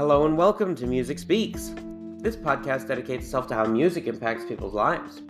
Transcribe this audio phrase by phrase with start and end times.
[0.00, 1.74] Hello and welcome to Music Speaks.
[2.20, 5.20] This podcast dedicates itself to how music impacts people's lives.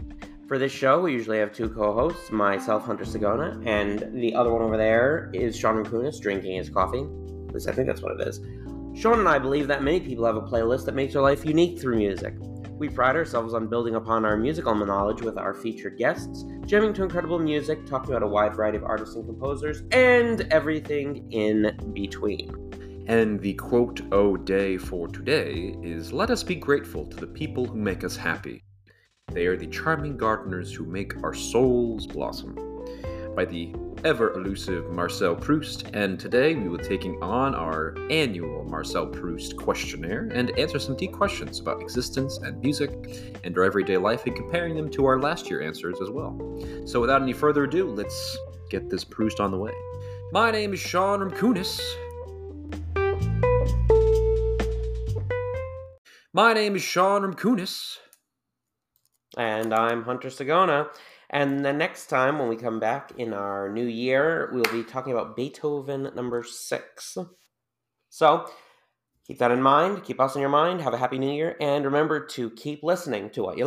[0.46, 4.52] For this show, we usually have two co hosts, myself, Hunter Sagona, and the other
[4.52, 7.00] one over there is Shaun Kunis drinking his coffee.
[7.00, 8.38] At least I think that's what it is.
[8.94, 11.80] Shaun and I believe that many people have a playlist that makes their life unique
[11.80, 12.34] through music.
[12.78, 17.02] We pride ourselves on building upon our musical knowledge with our featured guests, jamming to
[17.02, 22.69] incredible music, talking about a wide variety of artists and composers, and everything in between.
[23.10, 27.66] And the quote o day for today is Let us be grateful to the people
[27.66, 28.62] who make us happy.
[29.32, 32.54] They are the charming gardeners who make our souls blossom.
[33.34, 38.62] By the ever elusive Marcel Proust, and today we will be taking on our annual
[38.66, 42.92] Marcel Proust questionnaire and answer some deep questions about existence and music
[43.42, 46.38] and our everyday life and comparing them to our last year answers as well.
[46.86, 48.38] So without any further ado, let's
[48.70, 49.72] get this Proust on the way.
[50.30, 51.80] My name is Shaun Rimkunis.
[56.32, 57.96] My name is Shaun Rimkunis.
[59.36, 60.88] And I'm Hunter Sagona.
[61.28, 65.12] And the next time when we come back in our new year, we'll be talking
[65.12, 67.18] about Beethoven number six.
[68.08, 68.46] So
[69.26, 71.84] keep that in mind, keep us in your mind, have a happy new year, and
[71.84, 73.66] remember to keep listening to what you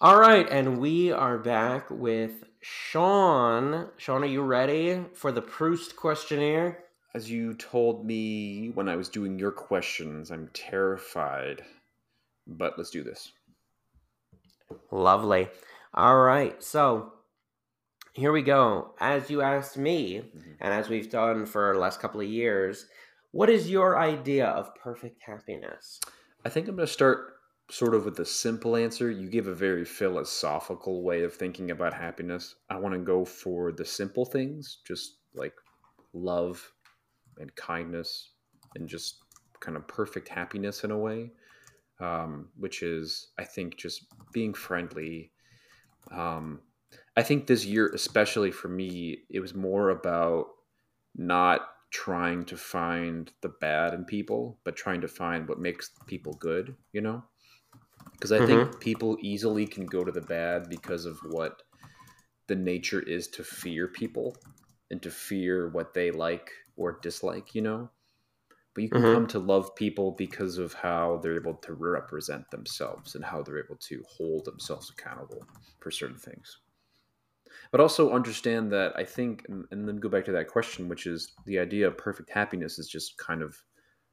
[0.00, 3.90] All right, and we are back with Shaun.
[3.96, 6.84] Shaun, are you ready for the Proust questionnaire?
[7.14, 11.62] As you told me when I was doing your questions, I'm terrified.
[12.46, 13.32] But let's do this.
[14.92, 15.48] Lovely.
[15.94, 16.62] All right.
[16.62, 17.12] So
[18.12, 18.94] here we go.
[19.00, 20.56] As you asked me, Mhm.
[20.60, 22.86] and as we've done for the last couple of years,
[23.32, 26.00] what is your idea of perfect happiness?
[26.44, 27.34] I think I'm going to start
[27.70, 29.10] sort of with the simple answer.
[29.10, 32.56] You give a very philosophical way of thinking about happiness.
[32.68, 35.54] I want to go for the simple things, just like
[36.12, 36.72] love
[37.40, 38.32] and kindness
[38.74, 39.24] and just
[39.60, 41.30] kind of perfect happiness in a way,
[42.00, 45.32] um, which is, I think, just being friendly.
[46.10, 46.60] Um,
[47.16, 50.46] I think this year, especially for me, it was more about
[51.14, 56.34] not trying to find the bad in people, but trying to find what makes people
[56.34, 57.22] good, you know?
[58.12, 61.62] Because I think people easily can go to the bad because of what
[62.46, 64.36] the nature is to fear people
[64.90, 67.90] and to fear what they like or dislike, you know?
[68.74, 69.04] But you can Mhm.
[69.04, 73.64] come to love people because of how they're able to represent themselves and how they're
[73.64, 75.46] able to hold themselves accountable
[75.80, 76.58] for certain things
[77.72, 81.32] but also understand that I think, and then go back to that question, which is
[81.46, 83.62] the idea of perfect happiness is just kind of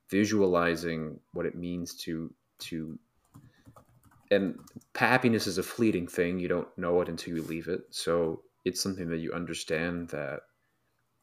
[0.10, 3.00] visualizing what it means to to.
[4.32, 4.60] And
[4.96, 7.86] happiness is a fleeting thing; you don't know it until you leave it.
[7.92, 10.42] So it's something that you understand that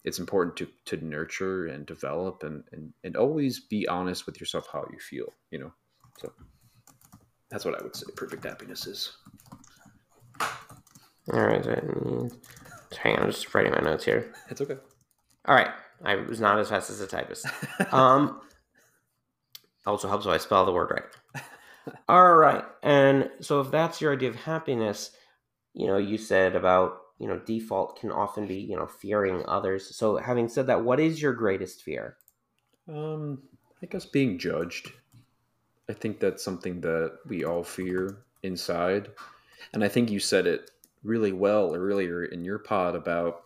[0.05, 4.69] it's important to to nurture and develop, and and and always be honest with yourself
[4.73, 5.33] how you feel.
[5.51, 5.73] You know,
[6.19, 6.33] so
[7.51, 8.07] that's what I would say.
[8.17, 9.13] Perfect happiness is.
[11.33, 11.65] All right.
[11.65, 14.33] Hang on, I'm just writing my notes here.
[14.51, 14.77] It's okay.
[15.47, 15.71] All right.
[16.05, 17.47] I was not as fast as a typist.
[17.93, 18.41] Um,
[19.87, 21.53] also helps if I spell the word right.
[22.09, 22.65] All right.
[22.83, 25.11] And so if that's your idea of happiness,
[25.75, 29.97] you know, you said about, you know, default can often be, you know, fearing others.
[29.97, 32.17] So having said that, what is your greatest fear?
[32.89, 33.43] Um,
[33.83, 34.93] I guess being judged.
[35.89, 39.11] I think that's something that we all fear inside.
[39.73, 40.71] And I think you said it
[41.03, 43.43] really well earlier in your pod about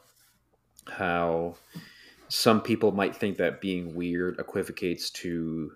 [0.86, 1.56] how
[2.28, 5.72] some people might think that being weird equivocates to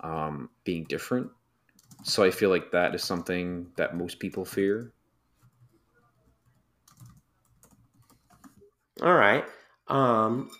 [0.00, 1.30] um, being different.
[2.02, 4.92] So I feel like that is something that most people fear.
[9.02, 9.44] All right.
[9.88, 10.50] Um,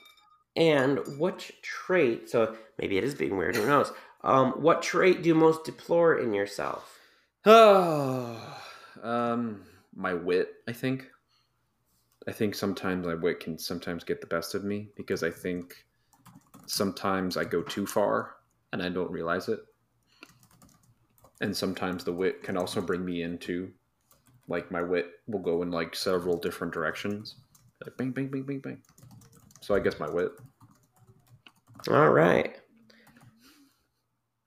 [0.56, 3.92] and what trait, so maybe it is being weird, who knows?
[4.22, 6.98] Um, what trait do you most deplore in yourself?
[7.44, 8.60] Oh,
[9.02, 9.62] um,
[9.94, 10.48] my wit.
[10.68, 11.06] I think.
[12.26, 15.84] I think sometimes my wit can sometimes get the best of me because I think
[16.64, 18.37] sometimes I go too far
[18.72, 19.60] and I don't realize it.
[21.42, 23.72] And sometimes the wit can also bring me into,
[24.48, 27.37] like my wit will go in like several different directions,
[27.82, 28.82] like bing, bing, bing, bing, bing.
[29.61, 30.32] So I guess my wit.
[31.88, 32.56] All right.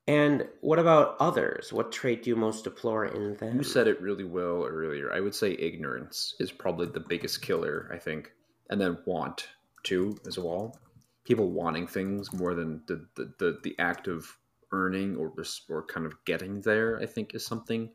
[0.07, 1.73] And what about others?
[1.73, 3.57] What trait do you most deplore in them?
[3.57, 5.11] You said it really well earlier.
[5.11, 8.31] I would say ignorance is probably the biggest killer, I think.
[8.69, 9.49] And then want,
[9.83, 10.79] too, as well.
[11.25, 14.25] People wanting things more than the, the, the, the act of
[14.71, 15.33] earning or,
[15.69, 17.89] or kind of getting there, I think, is something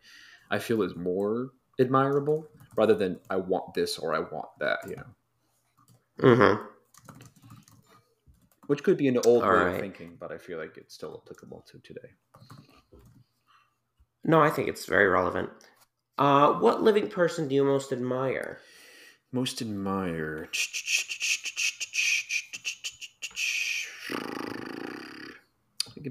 [0.51, 2.47] I feel is more admirable
[2.77, 5.07] rather than I want this or I want that, you know.
[6.23, 6.65] Mm-hmm.
[8.69, 9.75] which could be an old All way right.
[9.75, 12.09] of thinking, but I feel like it's still applicable to today.
[14.25, 15.51] No, I think it's very relevant.
[16.17, 18.61] Uh, what living person do you most admire?
[19.33, 20.49] Most admire.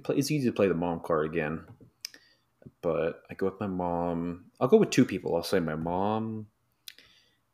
[0.03, 1.61] Play, it's easy to play the mom card again,
[2.81, 4.45] but I go with my mom.
[4.59, 5.35] I'll go with two people.
[5.35, 6.47] I'll say my mom,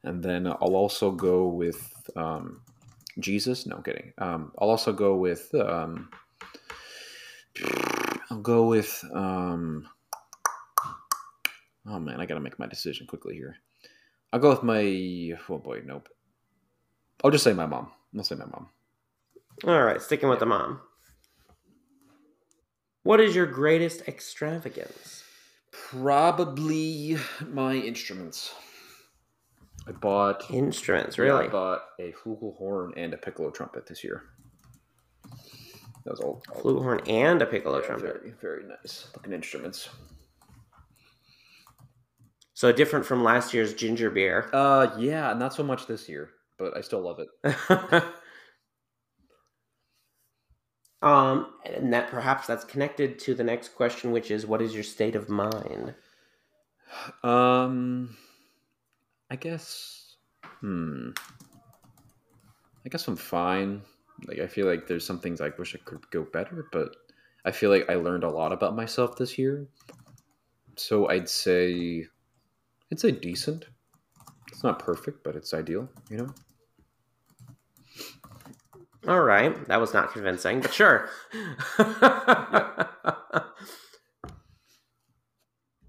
[0.04, 2.62] and then I'll also go with um,
[3.20, 3.66] Jesus.
[3.66, 4.14] No, I'm kidding.
[4.18, 5.54] Um, I'll also go with.
[5.56, 6.10] Um,
[8.30, 9.04] I'll go with.
[9.14, 9.88] Um,
[11.88, 13.58] oh man, I gotta make my decision quickly here.
[14.32, 15.36] I'll go with my.
[15.50, 16.10] Oh boy, nope.
[17.24, 17.92] I'll just say my mom.
[18.16, 18.70] I'll say my mom.
[19.66, 20.82] All right, sticking with the mom.
[23.04, 25.24] What is your greatest extravagance?
[25.72, 27.18] Probably
[27.48, 28.54] my instruments.
[29.88, 30.50] I bought.
[30.52, 31.46] Instruments, yeah, really?
[31.46, 34.24] I bought a flugelhorn and a piccolo trumpet this year.
[36.04, 36.44] That was all.
[36.54, 38.22] all- Flute horn and a piccolo yeah, trumpet.
[38.22, 39.90] Very, very nice looking instruments.
[42.54, 44.50] So different from last year's ginger beer.
[44.52, 47.28] Uh, yeah, not so much this year, but I still love it.
[51.04, 54.84] um, and that perhaps that's connected to the next question, which is, what is your
[54.84, 55.94] state of mind?
[57.24, 58.18] Um,
[59.30, 60.16] I guess.
[60.62, 61.10] Hmm.
[62.86, 63.82] I guess I'm fine.
[64.26, 66.96] Like I feel like there's some things I wish I could go better, but
[67.46, 69.68] I feel like I learned a lot about myself this year.
[70.76, 72.06] So I'd say,
[72.92, 73.66] I'd say decent.
[74.52, 75.90] It's not perfect, but it's ideal.
[76.10, 76.34] You know.
[79.08, 81.10] All right, that was not convincing, but sure.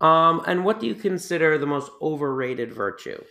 [0.01, 3.23] um, and what do you consider the most overrated virtue?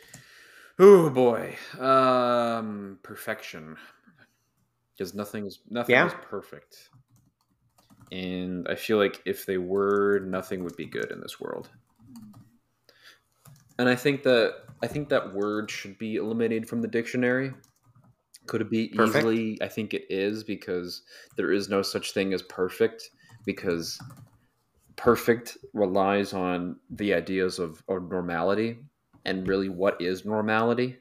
[0.80, 1.58] Oh boy.
[1.80, 3.78] Um, perfection.
[4.98, 6.08] Because nothing is nothing Yeah.
[6.08, 6.90] is perfect.
[8.12, 11.70] And I feel like if they were, nothing would be good in this world.
[13.80, 17.54] And I think that I think that word should be eliminated from the dictionary.
[18.46, 19.28] Could it be Perfect.
[19.28, 19.58] easily?
[19.62, 21.02] I think it is because
[21.36, 23.10] there is no such thing as perfect
[23.46, 24.00] because
[24.98, 28.80] perfect relies on the ideas of, of normality
[29.26, 30.98] and really what is normality.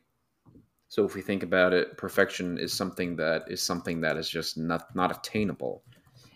[0.89, 4.57] So if we think about it, perfection is something that is something that is just
[4.57, 5.83] not not attainable.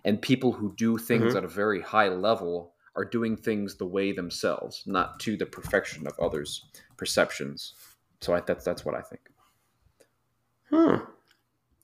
[0.04, 1.36] And people who do things Mhm.
[1.38, 6.06] at a very high level are doing things the way themselves, not to the perfection
[6.06, 6.66] of others'
[6.96, 7.74] perceptions.
[8.20, 9.30] So I, that's that's what I think.
[10.70, 11.04] Hmm.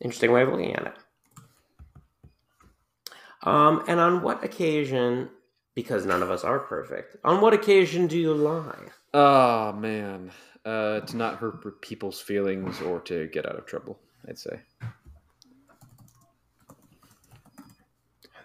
[0.00, 0.94] Interesting way of looking at it.
[3.43, 5.31] Um, and on what occasion,
[5.76, 8.88] because none of us are perfect, on what occasion do you lie?
[9.14, 10.32] Oh man,
[10.64, 14.58] uh, to not hurt people's feelings or to get out of trouble, I'd say.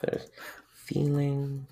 [0.02, 0.28] There's
[0.74, 1.66] feeling.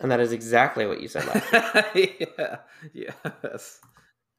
[0.00, 1.86] And that is exactly what you said last.
[1.94, 2.56] yeah.
[2.94, 3.80] Yes.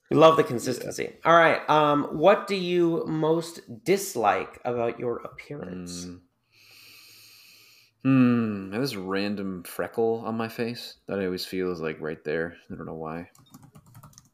[0.10, 1.14] We love the consistency.
[1.24, 1.68] All right.
[1.70, 6.06] Um, what do you most dislike about your appearance?
[6.06, 6.22] Mm.
[8.04, 8.70] Hmm.
[8.72, 12.24] I have this random freckle on my face that I always feel is like right
[12.24, 12.56] there.
[12.72, 13.30] I don't know why.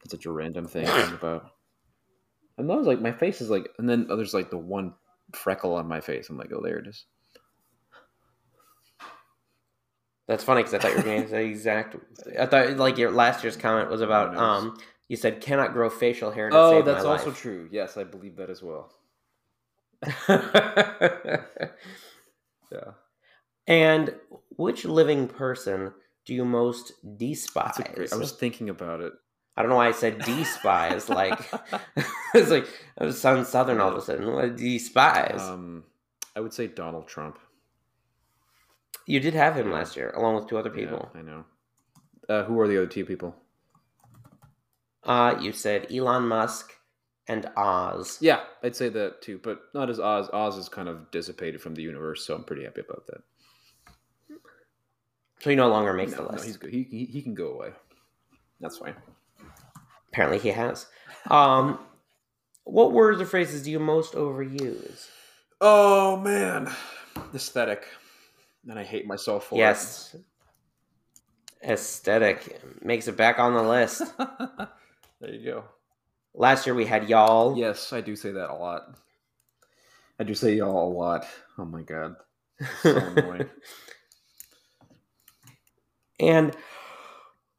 [0.04, 1.52] It's such a random thing to think about.
[2.58, 4.94] And I was like, my face is like, and then there's like the one
[5.34, 6.30] freckle on my face.
[6.30, 7.06] I'm like, oh, there it is.
[10.28, 11.96] That's funny because I thought you were going to exact.
[12.38, 14.78] I thought like your last year's comment was about um.
[15.10, 16.50] You said cannot grow facial hair.
[16.52, 17.70] Oh, that's also life." true.
[17.72, 18.92] Yes, I believe that as well.
[22.70, 22.92] Yeah.
[23.68, 24.14] And
[24.56, 25.94] which living person
[26.26, 27.80] do you most despise?
[27.94, 29.14] Great, I was thinking about it.
[29.56, 31.10] I don't know why I said despise.
[31.22, 31.40] like
[32.34, 32.68] it's like
[33.02, 34.34] it sounds southern all of a sudden.
[34.34, 35.42] What, Despise.
[35.42, 35.84] Um,
[36.36, 37.40] I would say Donald Trump.
[39.08, 39.74] you did have him yeah.
[39.74, 41.10] last year, along with two other Yeah, people.
[41.16, 41.46] I know.
[42.30, 43.36] Uh, who are the other two people?
[45.04, 46.74] Uh, you said Elon Musk
[47.28, 48.18] and Oz.
[48.22, 50.30] Yeah, I'd say that too, but not as Oz.
[50.32, 53.22] Oz is kind of dissipated from the universe, so I'm pretty happy about that.
[55.40, 56.46] So he no longer makes No, the no, list.
[56.46, 56.72] he's good.
[56.72, 57.70] He, he he can go away.
[58.60, 58.96] That's fine.
[60.12, 60.88] Apparently, he has.
[61.30, 61.80] Um,
[62.64, 65.08] what words or phrases do you most overuse?
[65.62, 66.70] Oh man,
[67.34, 67.86] aesthetic.
[68.68, 70.16] And I hate myself for yes,
[71.64, 74.02] aesthetic makes it back on the list.
[74.18, 75.64] there you go.
[76.34, 77.58] Last year we had y'all.
[77.58, 78.98] Yes, I do say that a lot.
[80.20, 81.26] I do say y'all a lot.
[81.58, 82.16] Oh my god,
[82.82, 83.50] so annoying.
[86.20, 86.56] And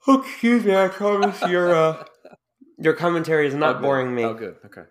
[0.07, 2.05] oh, excuse me, I promise your uh,
[2.79, 4.25] your commentary is not Oh, boring me.
[4.25, 4.57] Oh, good.
[4.67, 4.83] Okay.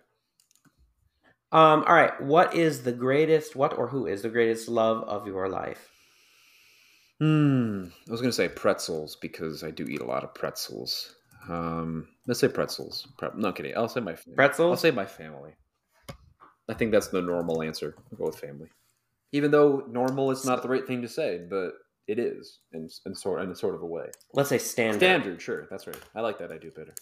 [1.51, 2.19] Um, all right.
[2.21, 3.55] What is the greatest?
[3.55, 5.89] What or who is the greatest love of your life?
[7.19, 7.85] Hmm.
[8.07, 11.15] I was gonna say pretzels because I do eat a lot of pretzels.
[11.49, 13.07] Um, let's say pretzels.
[13.17, 13.75] Pre- no kidding.
[13.75, 14.35] I'll say my family.
[14.35, 14.71] Pretzels?
[14.71, 15.51] I'll say my family.
[16.69, 17.95] I think that's the normal answer.
[18.11, 18.67] I'll go with family.
[19.31, 21.71] Even though normal is not the right thing to say, but
[22.07, 24.07] it is in, in sort in a sort of a way.
[24.33, 24.97] Let's say standard.
[24.99, 25.67] Standard, sure.
[25.69, 25.99] That's right.
[26.15, 26.51] I like that.
[26.51, 26.93] I do better.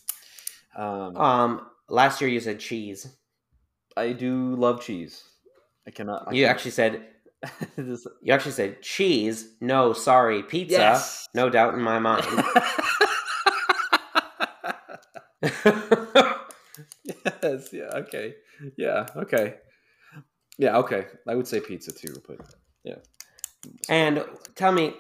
[0.76, 3.08] Um, Um, last year you said cheese.
[3.96, 5.24] I do love cheese.
[5.88, 6.28] I cannot.
[6.28, 7.06] I You actually said
[7.78, 9.56] This- you actually said cheese.
[9.62, 10.78] No, sorry, pizza.
[10.78, 11.28] Yes.
[11.36, 12.26] No doubt in my mind.
[17.44, 17.70] yes.
[17.72, 17.90] Yeah.
[17.94, 18.36] Okay.
[18.78, 19.06] Yeah.
[19.16, 19.56] Okay.
[20.58, 20.78] Yeah.
[20.78, 21.06] Okay.
[21.28, 22.38] I would say pizza too, but
[22.84, 22.96] yeah.
[23.90, 24.24] And
[24.56, 24.94] tell me,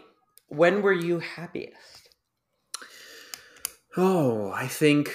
[0.47, 2.09] when were you happiest?
[3.97, 5.13] Oh, I think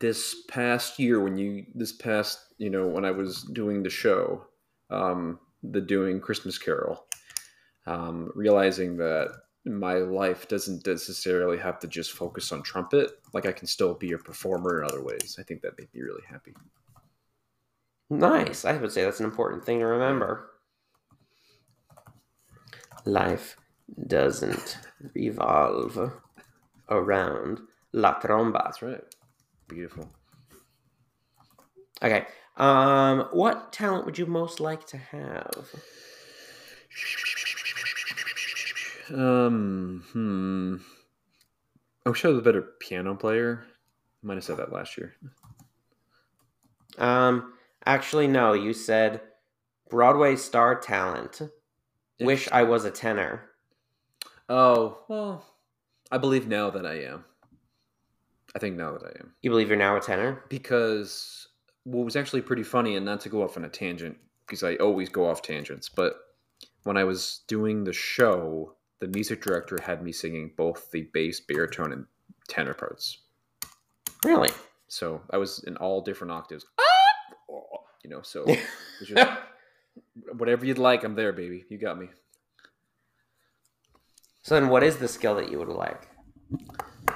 [0.00, 4.44] this past year when you this past you know when I was doing the show,
[4.90, 7.06] um, the doing Christmas Carol,
[7.86, 9.28] um, realizing that
[9.64, 13.12] my life doesn't necessarily have to just focus on trumpet.
[13.32, 15.36] Like I can still be a performer in other ways.
[15.38, 16.54] I think that made me really happy.
[18.10, 18.64] Nice.
[18.64, 20.50] I would say that's an important thing to remember.
[23.04, 23.56] Life
[24.06, 24.78] doesn't
[25.14, 26.12] revolve
[26.88, 27.60] around
[27.92, 28.64] la tromba.
[28.64, 29.02] That's right.
[29.68, 30.08] Beautiful.
[32.02, 32.26] Okay.
[32.56, 35.68] Um, what talent would you most like to have?
[39.12, 40.04] Um.
[40.12, 40.76] Hmm.
[42.04, 43.64] I wish I was a better piano player.
[44.22, 45.14] Might have said that last year.
[46.98, 47.54] Um,
[47.86, 48.52] actually, no.
[48.52, 49.20] You said
[49.88, 51.42] Broadway star talent.
[52.24, 53.42] Wish I was a tenor.
[54.48, 55.44] Oh well,
[56.10, 57.24] I believe now that I am.
[58.54, 60.44] I think now that I am You believe you're now a tenor?
[60.50, 61.48] because
[61.84, 64.74] what was actually pretty funny, and not to go off on a tangent because I
[64.76, 66.14] always go off tangents, but
[66.84, 71.40] when I was doing the show, the music director had me singing both the bass,
[71.40, 72.06] baritone, and
[72.48, 73.18] tenor parts.
[74.24, 74.50] Really?
[74.88, 76.66] So I was in all different octaves.
[78.04, 78.44] You know, so
[79.04, 79.12] just,
[80.36, 81.64] whatever you'd like, I'm there, baby.
[81.68, 82.08] You got me.
[84.42, 86.08] so then, what is the skill that you would like,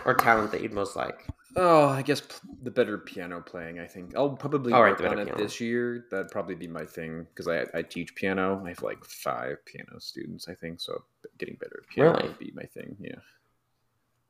[0.04, 1.26] or talent that you'd most like?
[1.58, 3.78] Oh, I guess p- the better piano playing.
[3.78, 5.42] I think I'll probably All right, work the on it piano.
[5.42, 6.04] this year.
[6.10, 8.62] That'd probably be my thing because I I teach piano.
[8.64, 10.48] I have like five piano students.
[10.48, 11.02] I think so.
[11.38, 12.28] Getting better at piano Really?
[12.28, 12.96] would be my thing.
[13.00, 13.20] Yeah.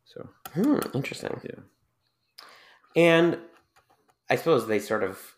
[0.05, 1.41] So Hmm, interesting.
[1.43, 1.61] yeah.
[2.95, 3.39] And
[4.31, 5.36] I suppose they sort of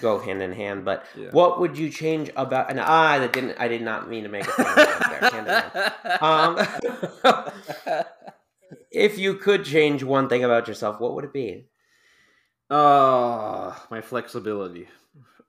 [0.00, 0.84] go hand in hand.
[0.84, 1.28] But Yeah.
[1.30, 2.70] what would you change about?
[2.70, 3.56] And ah, that didn't.
[3.58, 5.30] I did not mean to make a thing there.
[5.30, 6.22] Hand in hand.
[6.22, 8.04] Um,
[8.90, 11.66] if you could change one thing about yourself, what would it be?
[12.72, 14.86] oh, my flexibility.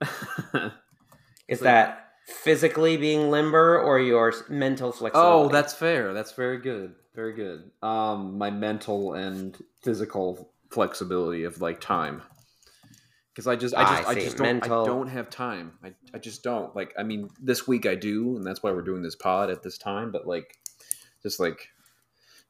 [1.48, 5.44] Is Like- that physically being limber or your mental flexibility?
[5.44, 6.12] oh, that's fair.
[6.14, 6.94] That's very good.
[7.14, 7.70] Very good.
[7.82, 12.22] Um, my mental and physical flexibility of like time.
[13.34, 14.20] Because I just, I I just, I, see.
[14.24, 15.72] just don't, Mental- I don't have time.
[15.82, 16.74] I, I just don't.
[16.76, 19.62] Like, I mean, this week I do, and that's why we're doing this pod at
[19.62, 20.12] this time.
[20.12, 20.58] But like,
[21.22, 21.68] just like,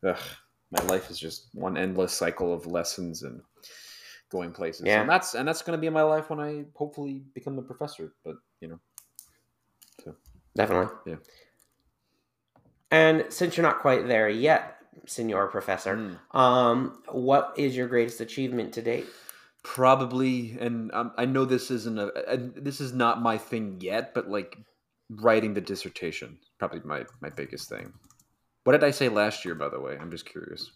[0.04, 0.18] ugh,
[0.72, 3.40] my life is just one endless cycle of lessons and
[4.30, 4.82] going places.
[4.86, 5.02] Yeah.
[5.02, 8.12] and that's and that's going to be my life when I hopefully become a professor.
[8.24, 8.80] But you know,
[10.54, 10.94] Definitely.
[11.06, 11.16] Yeah.
[12.90, 16.36] And since you're not quite there yet, Senor Professor, Mm.
[16.38, 19.06] um, what is your greatest achievement to date?
[19.62, 24.12] Probably and um, i know this isn't a, a this is not my thing yet
[24.14, 24.56] but like
[25.10, 27.92] writing the dissertation probably my my biggest thing
[28.64, 30.70] what did i say last year by the way i'm just curious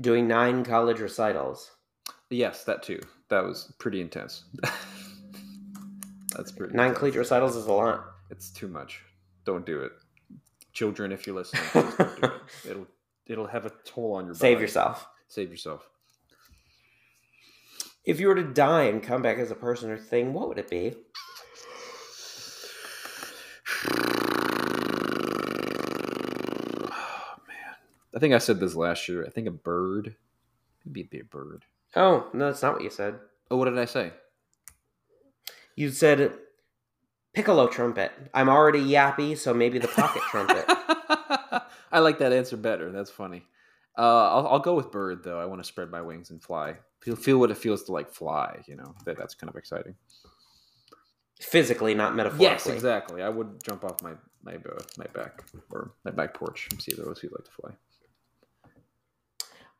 [0.00, 1.70] Doing nine college recitals.
[2.30, 3.00] yes that too
[3.30, 4.44] that was pretty intense
[6.36, 6.98] that's pretty Nine intense.
[6.98, 8.04] college recitals is a lot.
[8.30, 9.00] it's too much
[9.44, 9.92] don't do it
[10.72, 12.32] children if you're listening do it.
[12.68, 12.86] it'll
[13.26, 14.62] it'll have a toll on your Save body.
[14.62, 15.06] yourself.
[15.28, 15.88] save yourself
[18.04, 20.58] If you were to die and come back as a person or thing, what would
[20.58, 20.94] it be?
[26.86, 27.74] Oh man,
[28.14, 29.24] I think I said this last year.
[29.24, 30.16] I think a bird.
[30.84, 31.64] Maybe it'd be a bird.
[31.96, 33.18] Oh, no, that's not what you said.
[33.50, 34.12] Oh, what did I say?
[35.74, 36.32] You said
[37.32, 38.12] piccolo trumpet.
[38.34, 40.64] I'm already yappy, so maybe the pocket trumpet.
[41.90, 42.92] I like that answer better.
[42.92, 43.44] That's funny.
[43.96, 45.38] Uh, I'll, I'll go with bird though.
[45.38, 46.76] I want to spread my wings and fly.
[47.00, 48.62] Feel feel what it feels to like fly.
[48.66, 49.94] You know that that's kind of exciting.
[51.40, 52.44] Physically, not metaphorically.
[52.46, 53.22] Yes, exactly.
[53.22, 56.94] I would jump off my my uh, my back or my back porch and see
[56.94, 57.70] those who like to fly.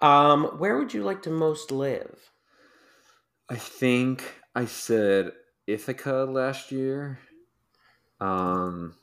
[0.00, 2.30] Um, where would you like to most live?
[3.48, 4.22] I think
[4.54, 5.32] I said
[5.66, 7.18] Ithaca last year.
[8.20, 8.94] Um,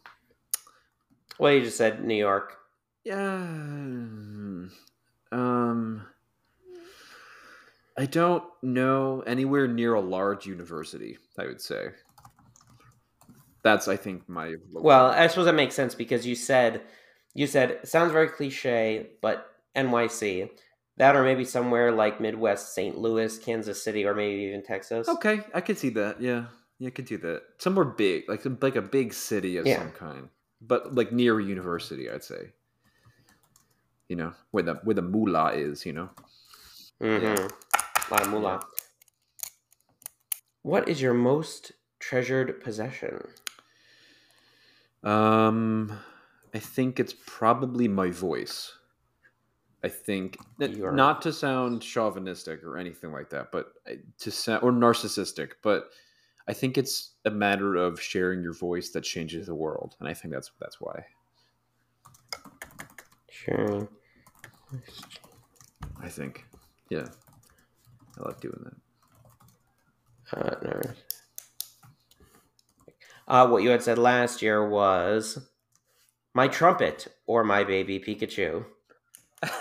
[1.39, 2.57] Well, you just said New York.
[3.03, 3.47] yeah.
[5.31, 6.05] Um,
[7.97, 11.17] I don't know anywhere near a large university.
[11.37, 11.89] I would say.
[13.63, 16.81] That's I think my Well, I suppose that makes sense because you said
[17.33, 20.49] you said sounds very cliche, but NYC.
[20.97, 22.97] That or maybe somewhere like Midwest, St.
[22.97, 25.07] Louis, Kansas City, or maybe even Texas.
[25.07, 26.21] Okay, I could see that.
[26.21, 26.45] Yeah,
[26.79, 27.43] yeah, I could do that.
[27.59, 29.77] Somewhere big, like like a big city of Yeah.
[29.79, 32.51] some kind, but like near a university, I'd say.
[34.11, 35.85] You know where the where the moolah is.
[35.85, 36.09] You know.
[37.01, 37.23] Mm-hmm.
[37.23, 37.47] Yeah.
[37.47, 38.59] A lot of moolah.
[40.63, 43.25] What is your most treasured possession?
[45.03, 45.97] Um,
[46.53, 48.73] I think it's probably my voice.
[49.81, 53.73] I think n- You are- not to sound chauvinistic or anything like that, but
[54.19, 55.89] to sound or narcissistic, but
[56.49, 60.13] I think it's a matter of sharing your voice that changes the world, and I
[60.13, 61.05] think that's that's why.
[63.31, 63.87] Sure.
[66.01, 66.45] I think,
[66.89, 67.07] yeah,
[68.17, 68.75] I love doing that.
[70.37, 70.81] Uh, no.
[73.27, 75.39] Uh, what you had said last year was
[76.33, 78.65] my trumpet or my baby Pikachu.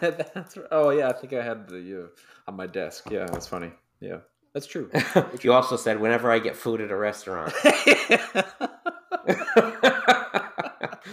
[0.00, 2.06] that's oh yeah, I think I had the uh,
[2.48, 3.08] on my desk.
[3.10, 3.70] Yeah, that's funny.
[4.00, 4.18] Yeah,
[4.52, 4.90] that's true.
[5.42, 7.52] you also said whenever I get food at a restaurant.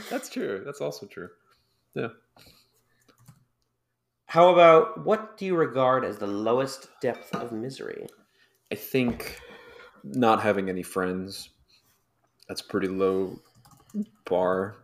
[0.09, 0.63] that's true.
[0.65, 1.29] That's also true.
[1.93, 2.07] Yeah.
[4.27, 8.07] How about what do you regard as the lowest depth of misery?
[8.71, 9.39] I think
[10.03, 11.49] not having any friends
[12.47, 13.39] that's pretty low
[14.25, 14.75] bar.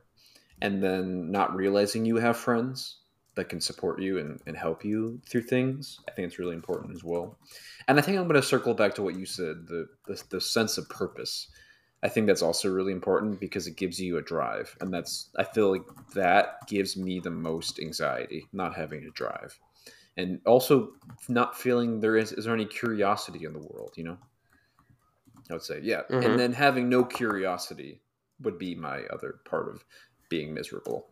[0.61, 2.99] And then not realizing you have friends
[3.35, 6.93] that can support you and, and help you through things i think it's really important
[6.95, 7.37] as well.
[7.87, 10.39] And i think i'm going to circle back to what you said the, the the
[10.39, 11.47] sense of purpose
[12.03, 15.43] i think that's also really important because it gives you a drive and that's i
[15.43, 19.59] feel like that gives me the most anxiety not having a drive
[20.17, 20.93] and also
[21.29, 24.17] not feeling there is is there any curiosity in the world you know
[25.49, 26.25] i would say yeah Mhm.
[26.25, 28.01] and then having no curiosity
[28.39, 29.85] would be my other part of
[30.29, 31.09] being miserable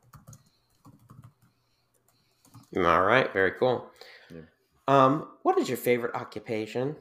[2.75, 3.89] All right, very cool.
[4.29, 4.41] Yeah.
[4.87, 6.97] Um, what is your favorite occupation?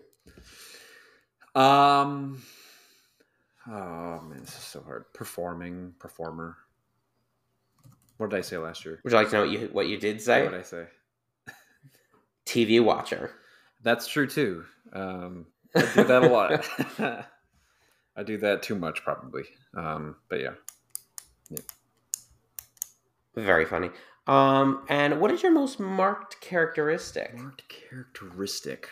[1.55, 2.43] um
[3.71, 6.57] oh man this is so hard performing performer
[8.19, 9.97] what did i say last year Would you like to know what you what you
[9.99, 10.43] did what say?
[10.43, 10.85] did i say
[12.47, 13.31] TV watcher.
[13.83, 16.69] that's true too um i do that a lot
[18.17, 19.45] i do that too much probably
[19.77, 20.51] um but yeah
[23.37, 23.91] Very funny.
[24.27, 27.35] Um, and what is your most marked characteristic?
[27.39, 28.89] Marked characteristic.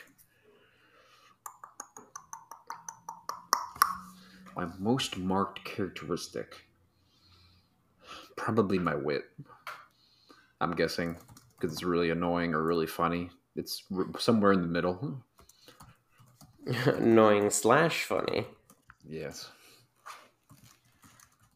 [4.58, 6.66] My most marked characteristic.
[8.34, 9.22] Probably my wit.
[10.60, 11.16] I'm guessing
[11.54, 13.30] because it's really annoying or really funny.
[13.54, 13.84] It's
[14.18, 15.22] somewhere in the middle.
[16.86, 18.48] Annoying slash funny.
[19.08, 19.48] Yes.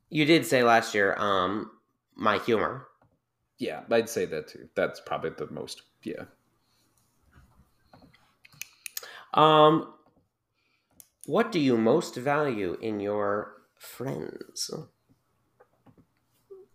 [0.09, 1.73] You did say last year, um,
[2.15, 2.87] my humor.
[3.59, 4.69] Yeah, I'd say that too.
[4.77, 5.83] That's probably the most.
[6.05, 6.27] Yeah.
[9.35, 9.93] Um,
[11.27, 14.71] what do you most value in your friends?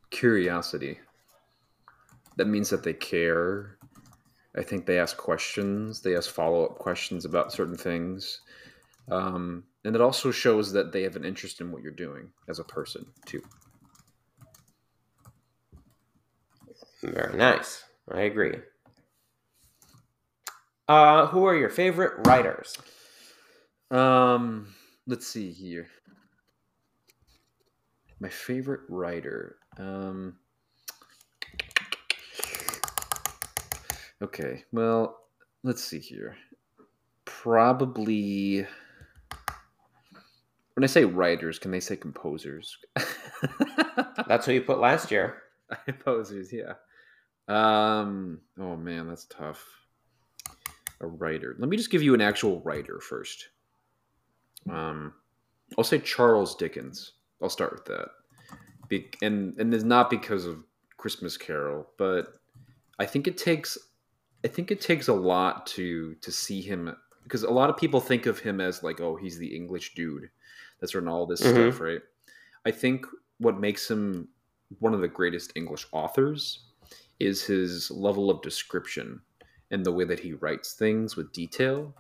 [0.10, 1.00] Curiosity.
[2.38, 3.78] That means that they care.
[4.56, 6.02] I think they ask questions.
[6.02, 8.42] They ask follow up questions about certain things.
[9.10, 12.60] Um, and it also shows that they have an interest in what you're doing as
[12.60, 13.42] a person, too.
[17.04, 17.84] Very nice.
[18.12, 18.56] I agree.
[20.88, 22.78] Uh, who are your favorite writers?
[23.92, 24.68] Um,
[25.06, 25.88] let's see here.
[28.20, 29.58] My favorite writer.
[29.78, 30.38] Um,
[34.22, 35.18] okay, well,
[35.64, 36.36] let's see here.
[37.26, 38.66] Probably.
[40.74, 42.78] When I say writers, can they say composers?
[44.28, 45.42] That's who you put last year.
[45.86, 46.74] composers, yeah.
[47.48, 48.42] Um.
[48.60, 49.66] Oh man, that's tough.
[51.00, 51.56] A writer.
[51.60, 53.48] Let me just give you an actual writer first.
[54.70, 55.14] Um,
[55.78, 57.14] I'll say Charles Dickens.
[57.42, 58.10] I'll start with that.
[58.88, 60.64] Be- and and it's not because of
[60.98, 62.40] Christmas Carol, but
[63.00, 63.78] I think it takes
[64.44, 68.00] I think it takes a lot to to see him because a lot of people
[68.00, 70.30] think of him as like, oh, he's the English dude
[70.80, 71.52] that's written all this Mhm.
[71.72, 72.02] stuff, right?
[72.66, 73.06] I think
[73.40, 74.30] what makes him
[74.80, 76.64] one of the greatest English authors
[77.20, 79.22] is his level of description
[79.72, 81.94] and the way that he writes things with detail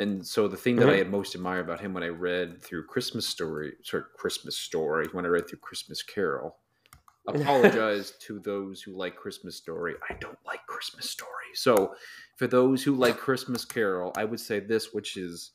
[0.00, 0.98] and so the thing that I Mhm.
[0.98, 5.24] had most admired about him when I read through Christmas Story, sorry, Christmas Story, when
[5.24, 6.56] I read through Christmas Carol,
[7.28, 9.94] apologize to those who like Christmas Story.
[10.08, 11.52] I don't like Christmas Story.
[11.54, 11.94] So
[12.36, 15.52] for those who like Christmas Carol, I would say this, which is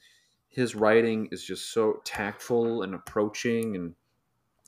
[0.49, 3.95] his writing is just so tactful and approaching and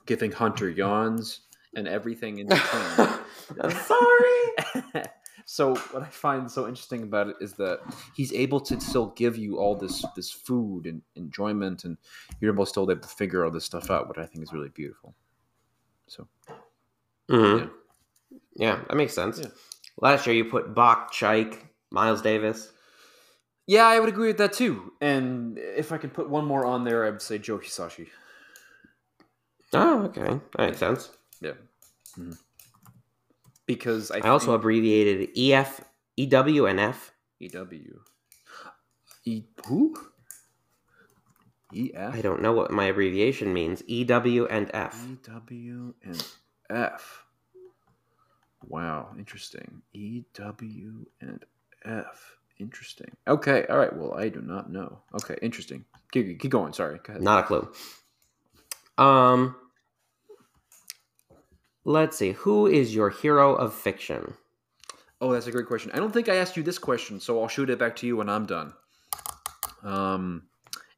[0.05, 1.41] giving Hunter yawns
[1.75, 3.19] and everything in between.
[3.61, 5.03] I'm sorry.
[5.49, 7.79] So what I find so interesting about it is that
[8.13, 11.97] he's able to still give you all this this food and enjoyment, and
[12.41, 14.69] you're almost still able to figure all this stuff out, which I think is really
[14.69, 15.15] beautiful.
[16.07, 16.27] So
[17.29, 17.59] Mhm.
[17.59, 17.67] Yeah.
[18.57, 19.39] Yeah, that makes sense.
[19.39, 19.47] Yeah.
[20.01, 21.57] Last year you put Bach, Chike,
[21.91, 22.73] Miles Davis.
[23.67, 24.93] yeah, I would agree with that too.
[24.99, 28.09] And if I could put one more on there, I would say Joe Hisaishi.
[29.73, 30.41] Oh, okay.
[30.57, 31.09] That makes sense.
[31.39, 31.53] Yeah,
[32.17, 32.37] Mhm.
[33.67, 35.81] Because I, I also think abbreviated EF,
[36.15, 37.11] EW, and F.
[37.39, 37.99] EW.
[39.25, 39.93] E who?
[41.73, 42.15] E F.
[42.15, 43.83] I don't know what my abbreviation means.
[43.87, 45.05] EW and F.
[45.07, 46.27] E W and
[46.69, 47.23] F.
[48.67, 49.81] Wow, interesting.
[49.93, 51.45] E W and
[51.85, 52.37] F.
[52.59, 53.11] Interesting.
[53.27, 53.95] Okay, all right.
[53.95, 54.99] Well, I do not know.
[55.13, 55.85] Okay, interesting.
[56.11, 56.73] Keep, keep going.
[56.73, 56.99] Sorry.
[57.03, 57.21] Go ahead.
[57.21, 57.71] Not a clue.
[58.97, 59.55] Um,
[61.87, 62.33] let's see.
[62.33, 64.35] Who is your hero of fiction?
[65.21, 65.89] Oh, that's a great question.
[65.93, 68.17] I don't think I asked you this question, so I'll shoot it back to you
[68.17, 68.73] when I'm done.
[69.83, 70.43] Um,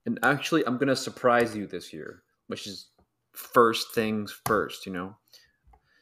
[0.05, 2.87] and actually, I'm gonna surprise you this year, which is
[3.31, 4.85] first things first.
[4.85, 5.15] You know.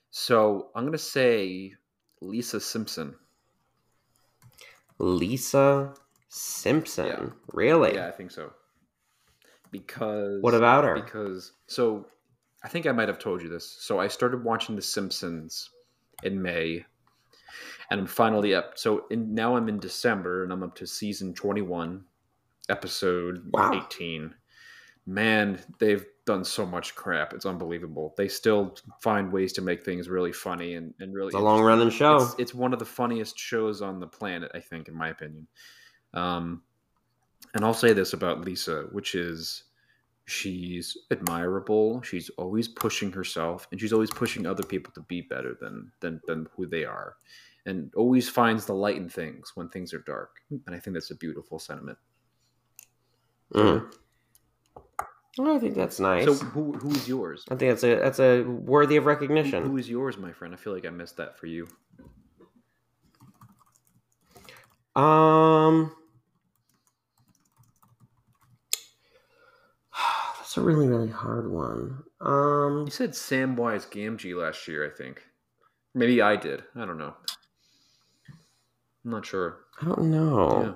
[0.10, 1.73] So I'm gonna say
[2.21, 3.13] Lisa Simpson.
[5.00, 5.93] Lisa
[6.30, 7.06] Simpson.
[7.06, 7.30] Yeah.
[7.54, 7.95] Really?
[7.95, 8.54] Yeah, I think so.
[9.69, 10.95] Because What about her?
[10.95, 12.08] Because so
[12.63, 13.78] I think I might have told you this.
[13.80, 15.70] So I started watching The Simpsons
[16.24, 16.84] in May,
[17.91, 18.78] and I'm finally up.
[18.78, 22.04] So in, now I'm in December, and I'm up to season 21,
[22.70, 23.86] episode Wow.
[23.88, 24.34] 18.
[25.06, 27.32] Man, they've done so much crap.
[27.32, 28.13] It's unbelievable.
[28.17, 31.62] They still find ways to make things really funny and, and really It's a long
[31.62, 32.17] running show.
[32.17, 35.48] it's, it's one of the funniest shows on the planet, I think, in my opinion.
[36.13, 36.63] Um,
[37.54, 39.63] and I'll say this about Lisa, which is
[40.28, 42.02] she's admirable.
[42.04, 46.22] She's always pushing herself, and she's always pushing other people to be better than than
[46.28, 47.16] than who they are,
[47.66, 50.42] and always finds the light in things when things are dark.
[50.52, 51.98] And I think that's a beautiful sentiment.
[53.54, 53.92] Mhm.
[55.40, 56.26] Oh, I think that's nice.
[56.26, 57.46] So, who who is yours?
[57.50, 59.63] I think that's a that's a worthy of Who, recognition.
[59.63, 60.54] who is yours, my friend?
[60.54, 61.68] I feel like I missed that for you.
[64.96, 65.96] Um,
[70.58, 72.04] that's a really really hard one.
[72.22, 75.24] Um, You said Samwise Gamgee last year, I think.
[75.93, 76.63] Maybe I did.
[76.76, 77.13] I don't know.
[79.06, 79.60] I'm not sure.
[79.82, 80.62] I don't know.
[80.63, 80.74] Yeah.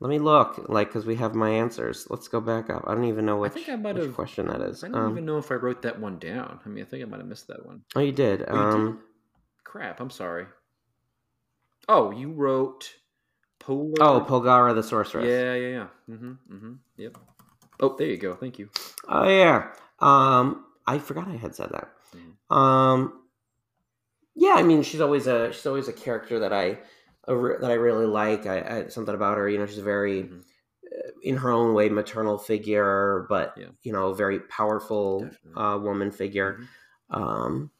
[0.00, 2.06] Let me look, like, because we have my answers.
[2.08, 2.84] Let's go back up.
[2.86, 4.84] I don't even know I which, think I might have- question that is.
[4.84, 6.60] I don't Um, even know if I wrote that one down.
[6.64, 7.82] I mean, I think I might have missed that one.
[7.96, 8.44] oh, you did.
[8.46, 8.74] Oh, you did?
[8.74, 9.00] um,
[9.64, 10.46] Crap, I'm sorry.
[11.88, 12.94] Oh, you wrote
[13.58, 13.94] Polar.
[14.00, 15.26] oh, Polgara the Sorceress.
[15.26, 15.86] Yeah, yeah, yeah.
[16.14, 16.32] Mm-hmm.
[16.54, 16.72] Mm-hmm.
[16.98, 17.18] Yep.
[17.80, 18.34] Oh, there you go.
[18.34, 18.70] Thank you.
[19.08, 19.72] Oh yeah.
[20.00, 21.92] Um, I forgot I had said that.
[22.12, 22.38] Mhm.
[22.54, 23.24] Um,
[24.34, 26.78] yeah, I mean, she's always a she's always a character that I
[27.26, 28.46] that I really like.
[28.46, 29.48] I, I something about her.
[29.48, 30.44] You know, she's a very Mhm.
[30.92, 33.70] uh, in her own way maternal figure, but Yeah.
[33.82, 36.60] you know, very powerful uh, woman figure.
[36.60, 36.68] Mhm.
[37.10, 37.70] Um,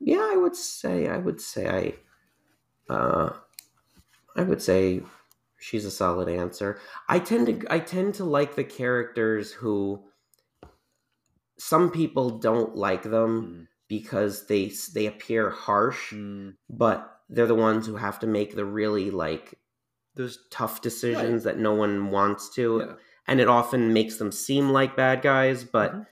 [0.00, 3.32] yeah, I would say I would say I uh,
[4.36, 5.02] I would say
[5.62, 6.80] she's a solid answer.
[7.08, 10.04] I tend to I tend to like the characters who
[11.58, 13.68] some people don't like them Mhm.
[13.88, 18.64] because they they appear harsh, Mm, but they're the ones who have to make the
[18.64, 19.58] really like
[20.14, 22.94] those tough decisions that no one wants to, yeah.
[23.28, 26.06] and it often makes them seem like bad guys, but Mhm.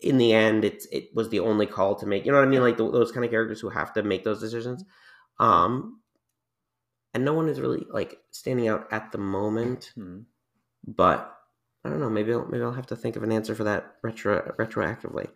[0.00, 2.26] in the end, it's it was the only call to make.
[2.26, 2.62] You know what I mean?
[2.62, 4.84] Like th those kind of characters who have to make those decisions.
[5.40, 6.02] Um,
[7.16, 10.26] and no one is really like standing out at the moment, Mhm.
[10.86, 11.32] but
[11.82, 12.10] I don't know.
[12.10, 15.30] Maybe I'll, maybe I'll have to think of an answer for that retro retroactively.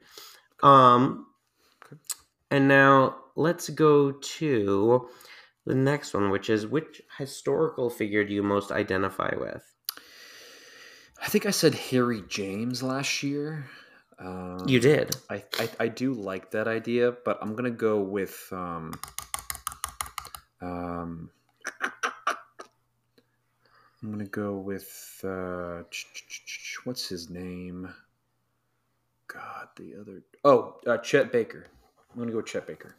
[0.62, 1.26] Um,
[1.82, 1.96] Okay.
[2.50, 5.08] and now let's go to
[5.64, 9.64] the next one, which is which historical figure do you most identify with?
[11.22, 13.70] I think I said Harry James last year.
[14.18, 15.16] Um, You did.
[15.30, 18.92] I, I I do like that idea, but I'm gonna go with um
[20.60, 21.30] um
[24.02, 25.82] I'm gonna go with uh
[26.84, 27.92] what's his name?
[29.28, 31.66] God, the other oh uh, Chet Baker.
[32.12, 32.96] I'm gonna go with Chet Baker.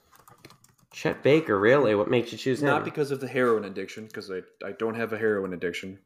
[0.91, 1.95] Chet Baker, really?
[1.95, 2.67] What makes you choose him?
[2.67, 5.97] Not because of the heroin addiction, because I I don't have a heroin addiction.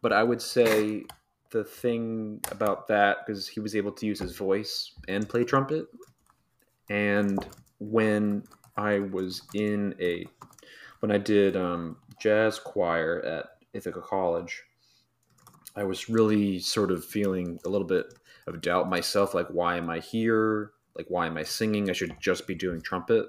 [0.00, 1.04] But I would say
[1.50, 5.86] the thing about that because he was able to use his voice and play trumpet.
[6.90, 7.44] And
[7.78, 8.44] when
[8.76, 10.26] I was in a
[11.00, 14.62] when I did um, jazz choir at Ithaca College,
[15.76, 18.14] I was really sort of feeling a little bit
[18.46, 19.34] of doubt myself.
[19.34, 20.72] Like, why am I here?
[20.96, 21.88] Like, why am I singing?
[21.88, 23.26] I should just be doing trumpet.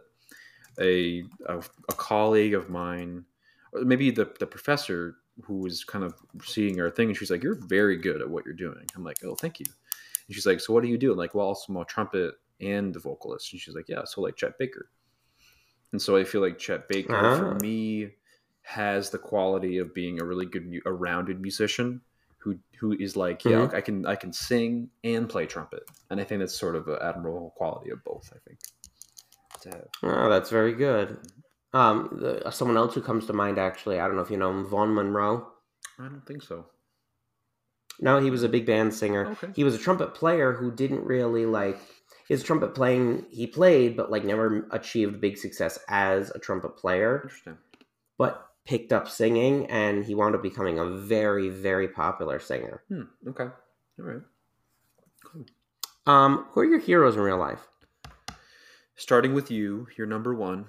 [0.79, 3.25] A a, a colleague of mine,
[3.73, 7.43] or maybe the the professor who was kind of seeing our thing, and she's like,
[7.43, 9.65] "You're very good at what you're doing." I'm like, "Oh, thank you."
[10.27, 12.35] And she's like, "So what do you do?" I'm like, "Well, also I'm a trumpet
[12.61, 14.89] and the vocalist." And she's like, "Yeah, so like Chet Baker."
[15.91, 17.37] And so I feel like Chet Baker Ah.
[17.37, 18.11] for me
[18.69, 22.01] has the quality of being a really good, a rounded musician
[22.37, 23.73] who who is like, yeah, Mhm.
[23.73, 26.99] I can I can sing and play trumpet, and I think that's sort of an
[27.01, 28.31] admirable quality of both.
[28.33, 28.59] I think.
[30.03, 31.17] Oh, that's very good.
[31.73, 34.51] Um, the, someone else who comes to mind actually, I don't know if you know
[34.51, 35.47] him, Vaughn Monroe.
[35.99, 36.65] I don't think so.
[37.99, 39.27] No, he was a big band singer.
[39.31, 39.49] Okay.
[39.53, 41.79] He was a trumpet player who didn't really like
[42.29, 43.25] his trumpet playing.
[43.29, 47.21] He played, but like never achieved big success as a trumpet player.
[47.23, 47.57] Interesting.
[48.17, 52.83] But picked up singing, and he wound up becoming a very, very popular singer.
[52.87, 53.03] Hmm.
[53.27, 53.45] Okay.
[53.45, 54.21] All right.
[55.25, 55.45] Cool.
[56.05, 57.67] Um, who are your heroes in real life?
[58.95, 60.65] Starting with you, you're number one.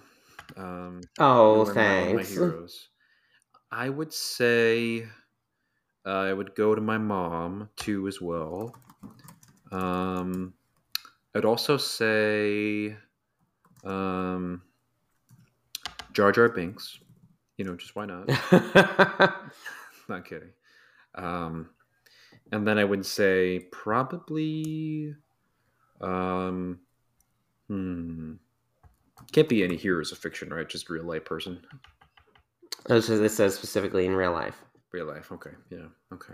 [0.57, 2.29] Um, Oh, you are now one of my thanks.
[2.31, 2.89] heroes.
[3.73, 5.03] I would say
[6.05, 8.75] uh, I would go to my mom too as well.
[9.71, 10.55] Um,
[11.35, 12.97] I'd also say
[13.85, 14.63] um,
[16.13, 16.99] Jar Jar Binks.
[17.61, 18.27] You know, just why not?
[20.09, 20.49] not kidding.
[21.15, 21.69] Um,
[22.51, 25.15] and then I would say probably,
[26.01, 26.79] um,
[27.69, 28.33] hmm,
[29.31, 30.67] can't be any heroes of fiction, right?
[30.67, 31.61] Just real life person,
[32.87, 34.57] this, is, this says specifically in real life.
[34.93, 35.31] real life.
[35.31, 36.33] Okay, yeah, okay.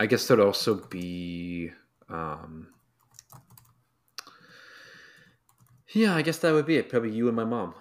[0.00, 1.70] I guess that'd also be,
[2.08, 2.68] um,
[5.92, 6.88] yeah, I guess that would be it.
[6.88, 7.74] Probably you and my mom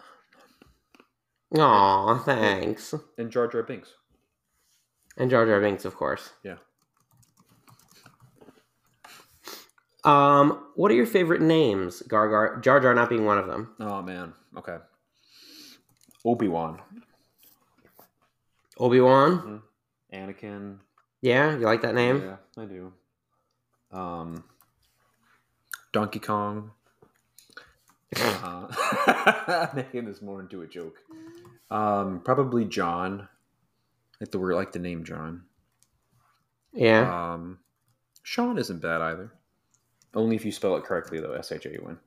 [1.57, 2.93] Aw, thanks.
[3.17, 3.89] and Jar Jar Binks.
[5.17, 6.31] And Jar Jar Binks, of course.
[6.43, 6.55] Yeah.
[10.03, 12.01] Um, what are your favorite names?
[12.03, 13.75] Gar Gar, Jar Jar not being one of them.
[13.79, 14.33] Oh man.
[14.57, 14.77] Okay.
[16.25, 16.79] Obi Wan,
[18.79, 19.61] Obi Wan.
[20.13, 20.77] Anakin.
[21.21, 22.21] Yeah, you like that name?
[22.21, 22.93] Yeah, I do.
[23.91, 24.43] Um,
[25.93, 26.71] Donkey Kong.
[28.17, 30.97] Uh, making this more into a joke.
[31.71, 33.27] Um, probably John.
[34.19, 35.43] Like the word, like the name John.
[36.73, 37.33] Yeah.
[37.33, 37.59] Um,
[38.23, 39.31] Sean isn't bad either.
[40.13, 41.33] Only if you spell it correctly, though.
[41.33, 41.97] S H A U N.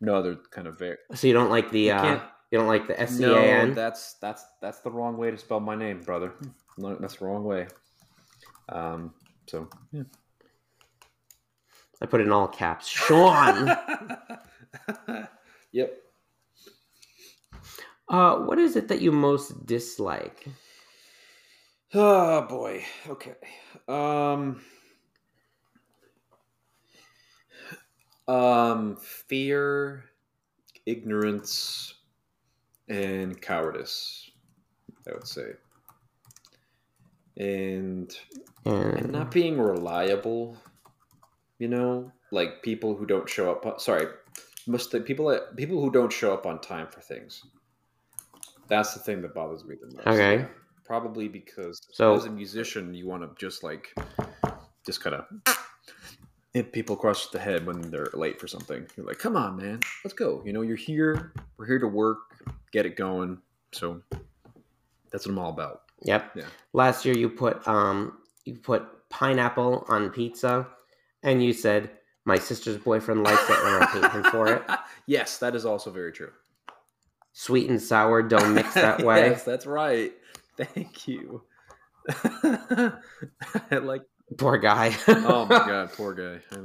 [0.00, 0.96] No other kind of very.
[1.14, 2.20] So you don't like the You uh,
[2.50, 5.60] you don't like the S C No, that's that's that's the wrong way to spell
[5.60, 6.32] my name, brother.
[6.76, 7.66] No, that's the wrong way.
[8.68, 9.14] Um.
[9.46, 10.02] So yeah.
[12.00, 12.88] I put it in all caps.
[12.88, 13.76] Sean.
[15.72, 15.98] yep.
[18.10, 20.46] Uh, what is it that you most dislike?
[21.94, 22.84] Oh boy.
[23.08, 23.34] Okay.
[23.86, 24.62] Um.
[28.26, 28.96] Um.
[28.96, 30.04] Fear,
[30.86, 31.94] ignorance,
[32.88, 34.30] and cowardice.
[35.08, 35.52] I would say.
[37.36, 38.14] And
[38.64, 40.56] and And not being reliable.
[41.58, 43.80] You know, like people who don't show up.
[43.80, 44.06] Sorry,
[44.66, 47.44] most the people that people who don't show up on time for things.
[48.68, 50.06] That's the thing that bothers me the most.
[50.06, 50.46] Okay.
[50.84, 53.94] Probably because So- as a musician, you want to just like,
[54.86, 55.26] just kind of
[56.54, 58.86] hit people across the head when they're late for something.
[58.96, 60.42] You're like, come on, man, let's go.
[60.44, 61.32] You know, you're here.
[61.56, 62.18] We're here to work,
[62.72, 63.38] get it going.
[63.72, 64.00] So
[65.10, 65.82] that's what I'm all about.
[66.02, 66.32] Yep.
[66.36, 66.44] Yeah.
[66.72, 70.66] Last year you put um you put pineapple on pizza,
[71.22, 71.90] and you said
[72.24, 74.62] my sister's boyfriend likes it, and I hate him for it.
[75.06, 76.30] yes, that is also very true.
[77.38, 79.28] Sweet and sour don't mix that way.
[79.30, 80.12] yes, that's right.
[80.56, 81.44] Thank you.
[82.08, 82.90] I
[83.80, 84.02] like.
[84.36, 84.92] Poor guy.
[85.06, 86.40] Oh my god, poor guy.
[86.50, 86.56] I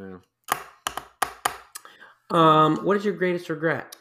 [2.32, 2.36] know.
[2.36, 3.96] Um, what is your greatest regret?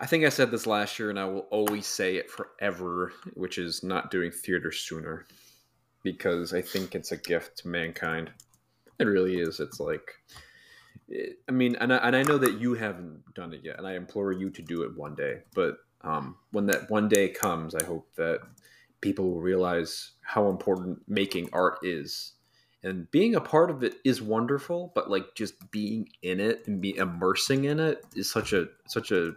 [0.00, 3.58] I think I said this last year, and I will always say it forever, which
[3.58, 5.26] is not doing theater sooner,
[6.02, 8.30] because I think it's a gift to mankind.
[8.98, 9.60] It really is.
[9.60, 10.14] It's like,
[11.48, 13.94] I mean, and I, and I know that you haven't done it yet, and I
[13.94, 15.42] implore you to do it one day.
[15.54, 18.40] But um, when that one day comes, I hope that
[19.00, 22.32] people will realize how important making art is.
[22.82, 26.80] And being a part of it is wonderful, but like just being in it and
[26.80, 29.34] be immersing in it is such a such a,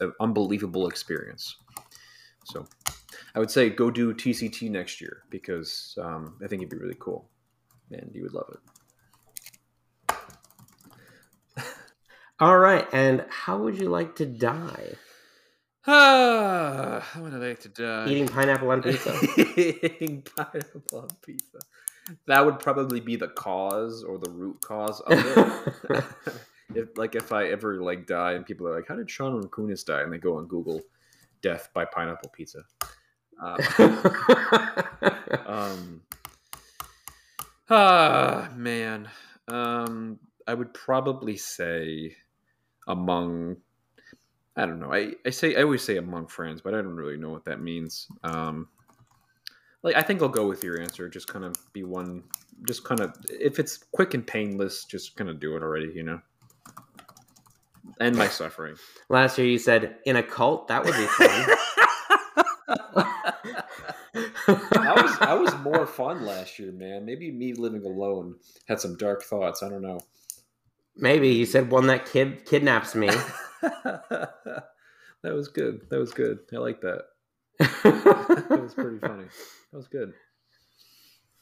[0.00, 1.56] a, a unbelievable experience.
[2.44, 2.66] So
[3.34, 6.96] I would say go do TCT next year because um, I think it'd be really
[6.98, 7.28] cool,
[7.92, 8.79] and you would love it.
[12.40, 14.94] All right, and how would you like to die?
[15.86, 18.08] Ah, how would I like to die?
[18.08, 19.14] Eating pineapple on pizza.
[19.36, 21.58] Eating pineapple on pizza.
[22.26, 25.18] That would probably be the cause or the root cause of
[25.90, 26.04] it.
[26.74, 29.84] if like if I ever like die and people are like, "How did Shaun Rimkunas
[29.84, 30.80] die?" and they go on Google,
[31.42, 32.64] "death by pineapple pizza."
[33.42, 33.56] Um,
[35.46, 36.02] um,
[37.70, 39.08] ah, man.
[39.48, 42.16] Um, I would probably say
[42.88, 43.56] among.
[44.56, 44.92] I don't know.
[44.92, 47.60] I, I say I always say among friends, but I don't really know what that
[47.60, 48.08] means.
[48.24, 48.68] Um,
[49.82, 51.08] like I think I'll go with your answer.
[51.08, 52.24] Just kind of be one.
[52.66, 55.92] Just kind of if it's quick and painless, just kind of do it already.
[55.94, 56.20] You know.
[58.00, 58.76] End my suffering.
[59.08, 61.56] Last year you said in a cult that would be fun.
[64.48, 67.04] I was I was more fun last year, man.
[67.04, 69.62] Maybe me living alone had some dark thoughts.
[69.62, 70.00] I don't know.
[70.96, 73.08] Maybe you said one that kid kidnaps me.
[73.62, 74.32] that
[75.22, 75.88] was good.
[75.90, 76.40] That was good.
[76.52, 77.04] I like that.
[77.58, 79.24] that was pretty funny.
[79.70, 80.12] That was good.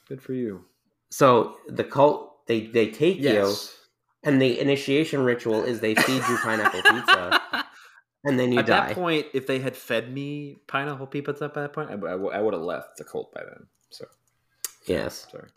[0.08, 0.64] Good for you.
[1.10, 3.34] So the cult they they take Yes.
[3.34, 7.40] you, and the initiation ritual is they feed you pineapple pizza,
[8.24, 8.76] and then you At die.
[8.78, 12.54] At that point, if they had fed me pineapple pizza at that point, I, would
[12.54, 13.66] have left the cult by then.
[13.90, 14.06] So
[14.86, 15.48] yes, sorry.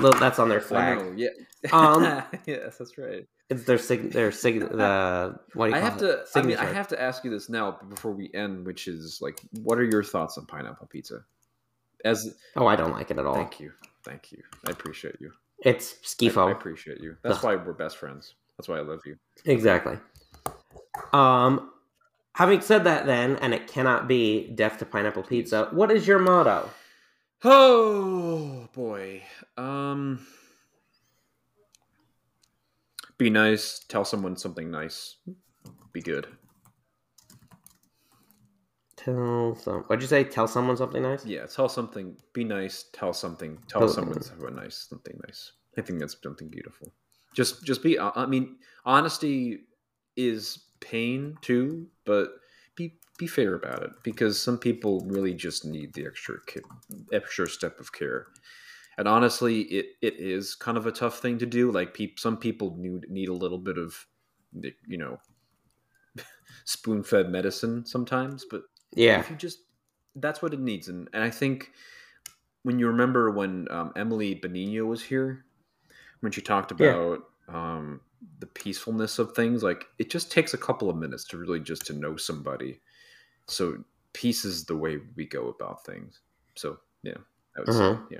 [0.00, 0.98] Well, that's on their flag.
[0.98, 1.28] know, yeah.
[1.72, 2.02] Um,
[2.46, 3.26] yes, that's right.
[3.50, 4.10] It's their sig.
[4.12, 4.60] Their sig.
[4.60, 6.26] The what do you I call have it?
[6.32, 6.38] to.
[6.38, 9.40] I mean, I have to ask you this now before we end, which is like,
[9.62, 11.24] what are your thoughts on pineapple pizza?
[12.04, 13.34] As Oh, I don't like it at all.
[13.34, 15.30] thank you, thank you, I appreciate you.
[15.60, 17.16] It's I, I appreciate you.
[17.22, 17.44] That's Ugh.
[17.44, 18.34] why we're best friends.
[18.58, 19.16] That's why I love you.
[19.46, 19.98] Exactly.
[21.12, 21.70] Um,
[22.34, 25.68] having said that, then, and it cannot be death to pineapple pizza.
[25.70, 26.68] What is your motto?
[27.44, 29.22] Oh boy.
[29.56, 30.26] Um
[33.18, 35.16] be nice, tell someone something nice.
[35.92, 36.26] Be good.
[38.96, 39.82] Tell some.
[39.82, 40.24] What'd you say?
[40.24, 41.26] Tell someone something nice.
[41.26, 43.88] Yeah, tell something, be nice, tell something, tell Oh.
[43.88, 45.52] someone something nice, something nice.
[45.76, 46.92] I think that's something beautiful.
[47.34, 49.64] Just just be I mean, honesty
[50.16, 52.30] is pain too, but
[52.76, 56.60] be be fair about it because some people really just need the extra ki-
[57.12, 58.26] extra step of care.
[58.98, 61.70] And honestly, it, it is kind of a tough thing to do.
[61.72, 64.06] Like peop, some people need need a little bit of,
[64.86, 65.18] you know,
[66.64, 68.44] spoon fed medicine sometimes.
[68.48, 68.62] But
[68.94, 69.18] Yeah.
[69.18, 69.60] if you just
[70.16, 71.72] that's what it needs and, and i think
[72.62, 75.44] when you remember when um, emily benigno was here
[76.20, 76.96] when she talked Yeah.
[76.96, 78.00] about um,
[78.40, 81.86] the peacefulness of things like it just takes a couple of minutes to really just
[81.86, 82.80] to know somebody
[83.46, 83.76] so
[84.12, 86.20] peace is the way we go about things
[86.54, 87.14] so yeah
[87.56, 88.10] i would say Mhm.
[88.10, 88.18] yeah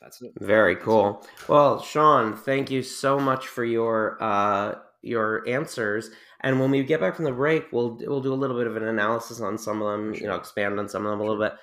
[0.00, 1.26] that's it Very cool.
[1.48, 6.10] Well, Shaun, thank you so much for your uh, your answers.
[6.42, 8.76] And when we get back from the break, we'll we'll do a little bit of
[8.76, 10.14] an analysis on some of them.
[10.14, 11.54] You know, expand on some of them a little bit.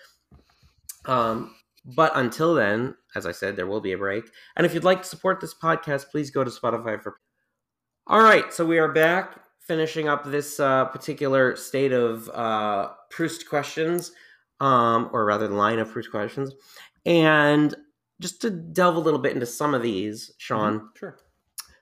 [1.05, 4.25] Um, but until then, as I said, there will be a break.
[4.57, 7.17] And if you'd like to support this podcast, please go to Spotify for.
[8.07, 9.37] All right, so we are back,
[9.67, 14.11] finishing up this uh, particular state of uh, Proust questions,
[14.59, 16.53] um, or rather, the line of Proust questions,
[17.05, 17.75] and
[18.21, 20.79] just to delve a little bit into some of these, Shaun.
[20.79, 20.97] Mhm.
[20.97, 21.17] sure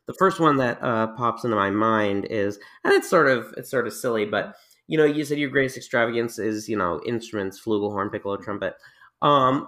[0.08, 3.70] The first one that uh, pops into my mind is, and it's sort of it's
[3.70, 4.56] sort of silly, but
[4.88, 8.76] you know, you said your greatest extravagance is you know instruments, flugelhorn, piccolo, trumpet.
[9.22, 9.68] Um,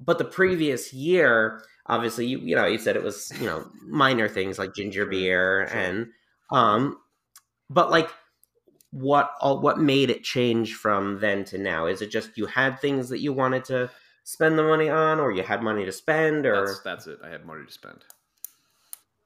[0.00, 4.28] but the previous year, obviously, you you know, you said it was you know minor
[4.28, 5.78] things like ginger beer sure.
[5.78, 6.06] and
[6.52, 6.98] um,
[7.70, 8.10] but like
[8.90, 11.86] what all what made it change from then to now?
[11.86, 13.90] Is it just you had things that you wanted to
[14.24, 17.28] spend the money on, or you had money to spend, or that's that's it i
[17.28, 18.04] had money to spend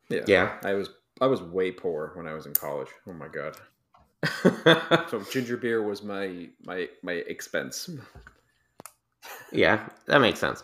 [0.08, 0.58] yeah yeah.
[0.64, 3.56] i was i was way poor when i was in college oh my god
[5.08, 7.90] So ginger beer was my my my expense.
[9.52, 10.62] yeah, that makes sense.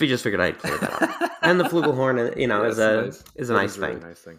[0.00, 1.32] We just figured I'd clear that up.
[1.42, 3.24] And the flugelhorn, you know, Yeah, is a nice.
[3.34, 4.38] is a nice a really nice thing.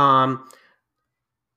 [0.00, 0.48] Um,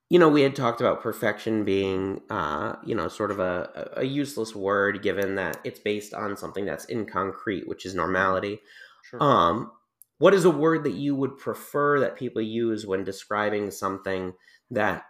[0.09, 4.03] you know, we had talked about perfection being, uh, you know, sort of a, a
[4.03, 8.61] useless word given that it's based on something that's inconcrete, which is normality.
[9.01, 9.21] Sure.
[9.21, 9.71] Um,
[10.19, 14.33] what is a word that you would prefer that people use when describing something
[14.71, 15.05] that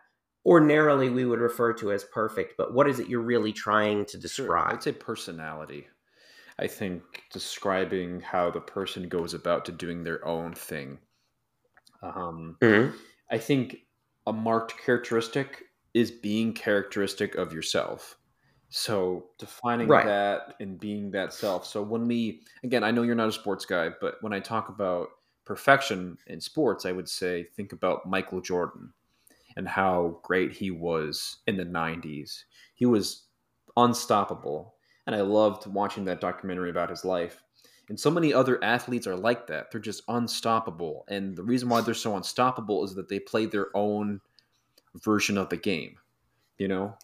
[0.46, 2.56] ordinarily we would refer to as perfect?
[2.58, 4.62] But what is it you're really trying to Sure.
[4.62, 4.74] describe?
[4.74, 5.88] I'd say personality.
[6.58, 11.00] I think describing how the person goes about to doing their own thing.
[12.02, 12.94] Um, Mhm.
[13.32, 13.78] I think
[14.28, 15.64] a marked characteristic
[15.94, 18.18] is being characteristic of yourself.
[18.70, 20.06] So defining Right.
[20.06, 21.66] that and being that self.
[21.66, 24.70] So when we again, I know you're not a sports guy, but when I talk
[24.70, 25.10] about
[25.46, 28.94] perfection in sports, I would say think about Michael Jordan
[29.56, 32.46] and how great he was in the 90s.
[32.74, 33.28] He was
[33.78, 34.76] unstoppable.
[35.06, 37.44] And I loved watching that documentary about his life.
[37.90, 39.72] And so many other athletes are like that.
[39.72, 41.06] They're just unstoppable.
[41.10, 44.22] And the reason why they're so unstoppable is that they play their own
[44.96, 45.98] version of the game,
[46.58, 46.98] you know?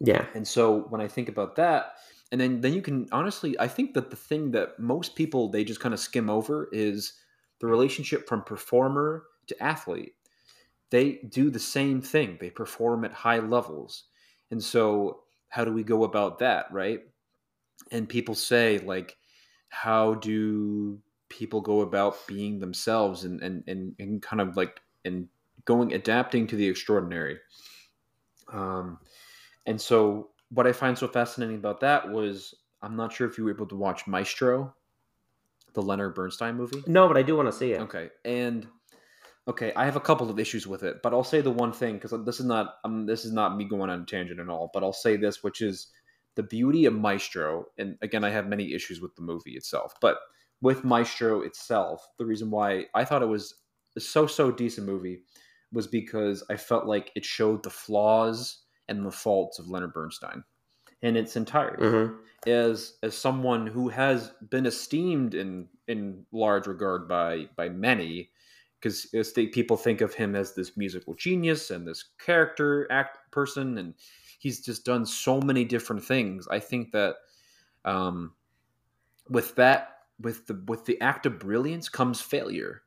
[0.00, 0.26] Yeah.
[0.34, 1.94] And so when I think about that,
[2.32, 5.62] and then then you can honestly, I think that the thing that most people they
[5.62, 7.12] just kind of skim over is
[7.60, 10.14] the relationship from performer to athlete.
[10.90, 12.38] They do the same thing.
[12.40, 14.04] They perform at high levels.
[14.50, 17.00] And so how do we go about that, right?
[17.90, 19.16] And people say like
[19.74, 20.98] how do
[21.28, 25.28] people go about being themselves and and and, and kind of like and
[25.64, 27.38] going adapting to the extraordinary.
[28.52, 28.98] Um
[29.66, 33.44] and so, what I find so fascinating about that was I'm not sure if you
[33.44, 34.74] were able to watch Maestro,
[35.72, 36.84] the Leonard Bernstein movie.
[36.86, 37.80] No, but I do want to see it.
[37.80, 38.66] Okay, and
[39.48, 41.94] okay, I have a couple of issues with it, but I'll say the one thing
[41.94, 44.70] because this is not um, this is not me going on a tangent at all.
[44.72, 45.88] But I'll say this, which is
[46.36, 47.66] the beauty of Maestro.
[47.78, 50.18] And again, I have many issues with the movie itself, but
[50.60, 53.54] with Maestro itself, the reason why I thought it was
[53.96, 55.22] a so so decent movie
[55.72, 60.44] was because I felt like it showed the flaws and the faults of Leonard Bernstein
[61.02, 61.86] in its entirety.
[61.86, 62.06] hmm
[62.46, 68.30] As as someone who has been esteemed in in large regard by by many,
[68.80, 69.06] because
[69.52, 73.94] people think of him as this musical genius and this character act person, and
[74.38, 76.48] he's just done so many different things.
[76.48, 77.16] I think that
[77.84, 78.34] um,
[79.28, 82.82] with that with the with the act of brilliance comes failure,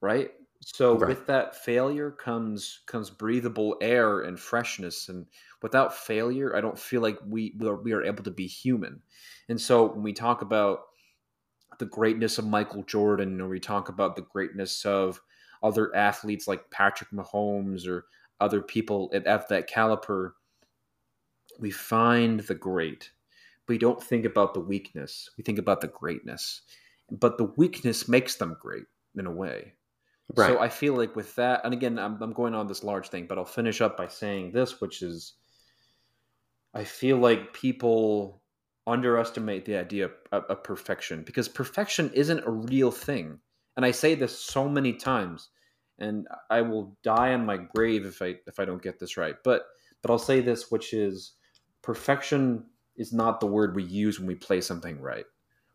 [0.00, 0.32] right?
[0.60, 1.06] So Right.
[1.06, 5.26] with that failure comes comes breathable air and freshness, and
[5.62, 9.02] without failure, I don't feel like we we are, we are able to be human.
[9.48, 10.80] And so when we talk about
[11.78, 15.20] the greatness of Michael Jordan, or we talk about the greatness of
[15.62, 18.06] other athletes like Patrick Mahomes or
[18.40, 20.36] other people at, at that caliber,
[21.58, 23.10] we find the great.
[23.68, 25.30] We don't think about the weakness.
[25.38, 26.62] We think about the greatness.
[27.10, 28.84] But the weakness makes them great
[29.16, 29.74] in a way.
[30.34, 30.48] Right.
[30.48, 33.26] So I feel like with that, and again, I'm, I'm going on this large thing,
[33.26, 35.34] but I'll finish up by saying this, which is
[36.74, 38.42] I feel like people
[38.86, 43.38] underestimate the idea of, of, of perfection because perfection isn't a real thing.
[43.76, 45.50] And I say this so many times,
[45.98, 49.36] and I will die on my grave if I if I don't get this right.
[49.44, 49.62] But
[50.02, 51.32] but I'll say this, which is
[51.82, 55.26] perfection is not the word we use when we play something right.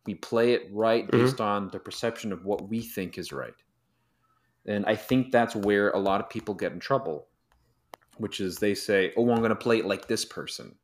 [0.06, 1.12] We play it right Mhm.
[1.12, 3.56] based on the perception of what we think is right.
[4.68, 7.30] And I think that's where a lot of people get in trouble,
[8.18, 10.80] which is they say, "Oh, I'm going to play it like this person."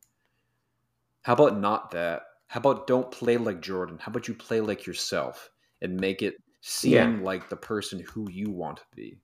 [1.24, 2.24] How about not that?
[2.48, 3.98] How about don't play like Jordan?
[4.00, 5.50] How about you play like yourself
[5.82, 9.22] and make it seem like the person who you want to be?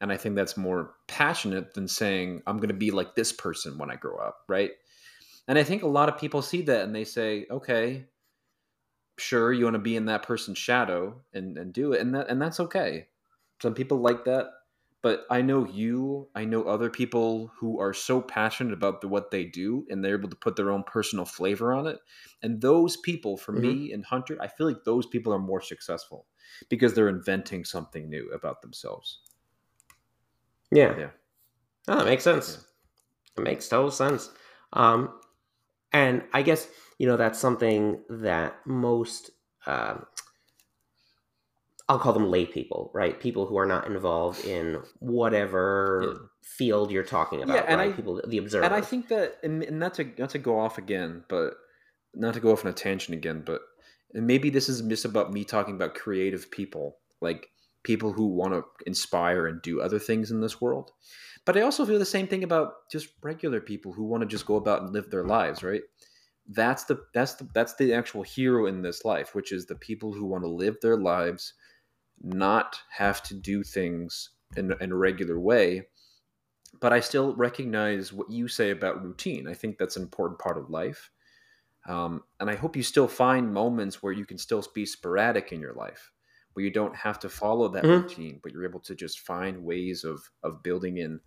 [0.00, 3.78] And I think that's more passionate than saying, I'm going to be like this person
[3.78, 4.72] when I grow up, right?
[5.48, 8.04] And I think a lot of people see that and they say, okay,
[9.18, 12.00] sure, you want to be in that person's shadow and, and do it.
[12.00, 13.08] And that and that's okay.
[13.60, 14.46] Some people like that.
[15.00, 19.30] But I know you, I know other people who are so passionate about the, what
[19.30, 22.00] they do and they're able to put their own personal flavor on it.
[22.42, 26.26] And those people, for me and Hunter, I feel like those people are more successful
[26.68, 29.20] because they're inventing something new about themselves.
[30.72, 30.98] Yeah.
[30.98, 31.10] Yeah.
[31.86, 32.66] Oh, that makes sense.
[33.36, 34.30] It makes total sense.
[34.72, 35.20] Um,
[35.92, 36.68] and I guess
[36.98, 39.30] you know that's something that most
[39.66, 40.06] um,
[41.88, 43.18] I'll call them lay people, right?
[43.18, 46.26] People who are not involved in whatever Yeah.
[46.42, 47.90] field you're talking about, Yeah, and right?
[47.92, 48.66] I- people, the observers.
[48.66, 51.54] And I think that, and, and not to not to go off again, but
[52.14, 53.62] not to go off on a tangent again, but
[54.14, 57.48] and maybe this is just about me talking about creative people, like
[57.82, 60.92] people who want to inspire and do other things in this world.
[61.44, 64.46] But I also feel the same thing about just regular people who want to just
[64.46, 65.82] go about and live their lives, right?
[66.48, 70.12] That's the that's the that's the actual hero in this life, which is the people
[70.12, 71.54] who want to live their lives,
[72.20, 75.86] not have to do things in, in a regular way,
[76.80, 79.48] but I still recognize what you say about routine.
[79.48, 81.10] I think that's an important part of life.
[81.88, 85.60] Um, and I hope you still find moments where you can still be sporadic in
[85.60, 86.12] your life,
[86.52, 88.02] where you don't have to follow that Mhm.
[88.02, 91.20] routine, but you're able to just find ways of of building in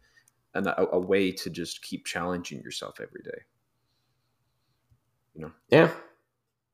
[0.54, 3.42] an, a, a way to just keep challenging yourself every day.
[5.34, 5.52] You know.
[5.70, 5.92] Yeah.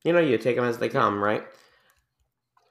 [0.04, 1.46] You know, you take them as they come, right?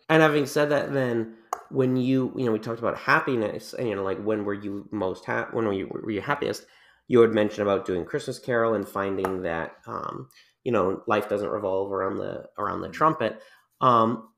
[0.10, 1.36] And having said that, then
[1.70, 4.88] when you, you know, we talked about happiness and, you know, like when were you
[4.92, 5.56] most happy?
[5.56, 6.66] When were you, were you happiest?
[7.08, 10.30] you had mentioned about doing Christmas Carol and finding that um,
[10.64, 13.42] you know life doesn't revolve around the around the trumpet.
[13.82, 14.30] Um,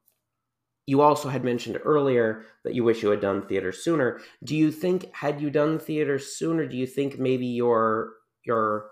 [0.90, 4.20] you also had mentioned earlier that you wish you had done theater sooner.
[4.44, 8.14] Do you think had you done theater sooner, do you think maybe your
[8.44, 8.90] your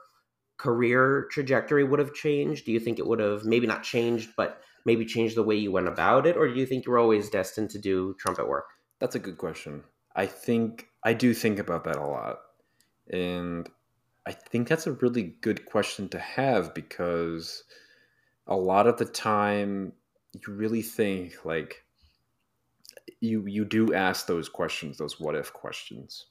[0.57, 2.65] career trajectory would have changed?
[2.65, 5.71] Do you think it would have maybe not changed, but maybe changed the way you
[5.71, 8.65] went about it, or do you think you were always destined to do trumpet work?
[8.99, 9.83] That's a good question.
[10.15, 12.37] I think I do think about that a lot,
[13.11, 13.67] and
[14.27, 17.63] I think that's a really good question to have because
[18.45, 19.93] a lot of the time
[20.33, 21.86] you really think like
[23.21, 26.25] you you do ask those questions, those what if questions,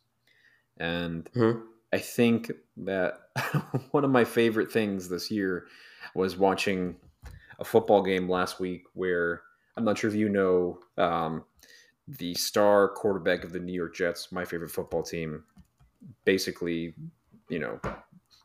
[0.78, 1.60] and mm-hmm.
[1.92, 3.18] I think that
[3.90, 5.66] one of my favorite things this year
[6.14, 6.96] was watching
[7.58, 9.42] a football game last week where
[9.76, 11.44] I'm not sure if you know um,
[12.08, 15.44] the star quarterback of the New York Jets, my favorite football team,
[16.24, 16.94] basically,
[17.48, 17.80] you know,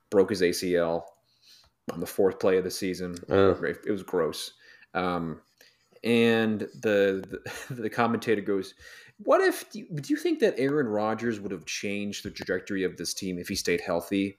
[0.09, 1.03] broke his ACL
[1.91, 3.15] on the fourth play of the season.
[3.29, 3.53] Uh.
[3.63, 4.53] It was gross.
[4.93, 5.41] Um,
[6.03, 8.73] and the, the, the commentator goes,
[9.17, 12.83] "What if do you, do you think that Aaron Rodgers would have changed the trajectory
[12.83, 14.37] of this team if he stayed healthy?"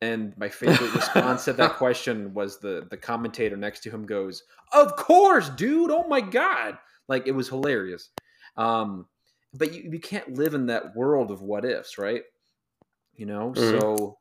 [0.00, 4.42] And my favorite response to that question was the the commentator next to him goes,
[4.72, 5.90] "Of course, dude!
[5.90, 6.78] Oh my god!"
[7.08, 8.10] Like it was hilarious.
[8.56, 9.06] Um,
[9.54, 12.22] but you, you can't live in that world of what ifs, right?
[13.14, 13.52] You know.
[13.56, 13.78] Mm-hmm.
[13.78, 14.18] So,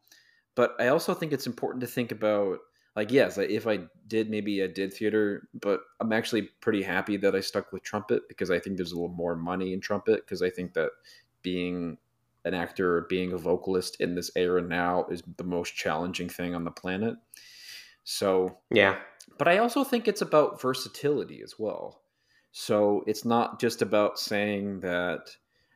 [0.56, 2.60] but I also think it's important to think about
[2.96, 7.36] like yes if i did maybe i did theater but i'm actually pretty happy that
[7.36, 10.42] i stuck with trumpet because i think there's a little more money in trumpet because
[10.42, 10.92] i think that
[11.42, 11.98] being
[12.46, 16.56] an actor or being a vocalist in this era now is the most challenging thing
[16.56, 17.16] on the planet.
[18.04, 18.98] So yeah.
[19.38, 22.02] but i also think it's about versatility as well.
[22.52, 25.30] So it's not just about saying that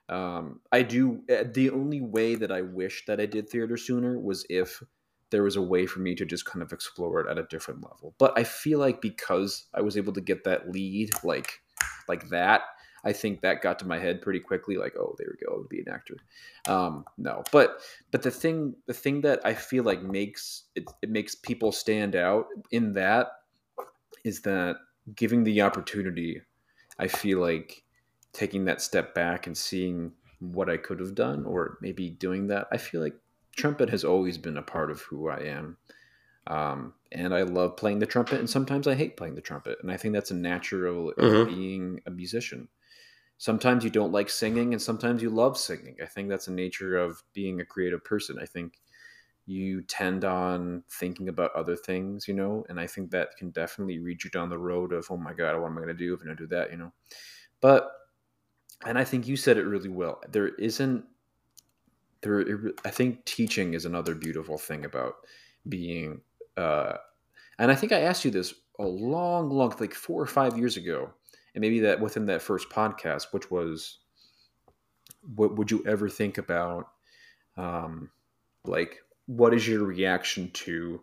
[0.09, 4.19] um, i do eh, the only way that i wish that i did theater sooner
[4.19, 4.83] was if
[5.31, 7.83] there was a way for me to just kind of explore it at a different
[7.83, 8.13] level.
[8.17, 11.61] But I feel like because I was able to get that lead like
[12.07, 12.61] like that,
[13.03, 14.77] I think that got to my head pretty quickly.
[14.77, 16.17] Like, oh, there we go, be an actor.
[16.67, 17.79] Um, no, but
[18.11, 22.15] but the thing the thing that I feel like makes it, it makes people stand
[22.15, 23.27] out in that
[24.23, 24.77] is that
[25.15, 26.41] giving the opportunity,
[26.97, 27.83] I feel like
[28.33, 32.67] taking that step back and seeing what I could have done, or maybe doing that,
[32.71, 33.15] I feel like
[33.55, 35.77] trumpet has always been a part of who I am.
[36.47, 39.79] Um, and I love playing the trumpet, and sometimes I hate playing the trumpet.
[39.81, 41.53] And I think that's a natural mm-hmm.
[41.53, 42.67] being a musician.
[43.37, 45.97] Sometimes you don't like singing, and sometimes you love singing.
[46.01, 48.37] I think that's a nature of being a creative person.
[48.39, 48.79] I think
[49.47, 53.99] you tend on thinking about other things, you know, and I think that can definitely
[53.99, 56.13] lead you down the road of, oh my God, what am I going to do
[56.13, 56.91] if I do that, you know?
[57.61, 57.91] But,
[58.85, 60.19] and I think you said it really well.
[60.29, 61.05] There isn't
[62.25, 65.15] there i think teaching is another beautiful thing about
[65.69, 66.21] being
[66.57, 66.93] uh
[67.59, 70.75] and i think i asked you this a long long like four or five years
[70.75, 71.09] ago
[71.53, 73.99] and maybe that within that first podcast which was
[75.35, 76.87] what would you ever think about
[77.57, 78.09] um
[78.65, 78.97] like
[79.27, 81.01] what is your reaction to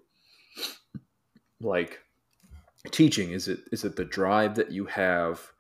[1.61, 2.01] like
[2.91, 3.33] teaching?
[3.33, 5.52] Is it is it the drive that you have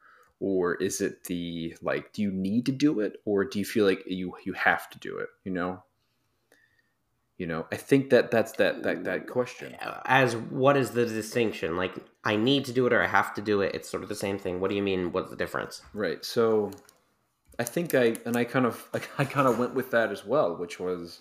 [0.42, 3.86] or is it the like do you need to do it or do you feel
[3.86, 5.82] like you you have to do it you know?
[7.38, 9.76] You know i think that that's that that that question.
[10.04, 11.76] as what is the distinction?
[11.76, 14.08] Like i need to do it or i have to do it it's sort of
[14.08, 14.60] the same thing.
[14.60, 15.82] What do you mean what's the difference?
[15.94, 16.72] Right so
[17.58, 18.88] i think i and i kind of
[19.18, 21.20] i kind of went with that as well which was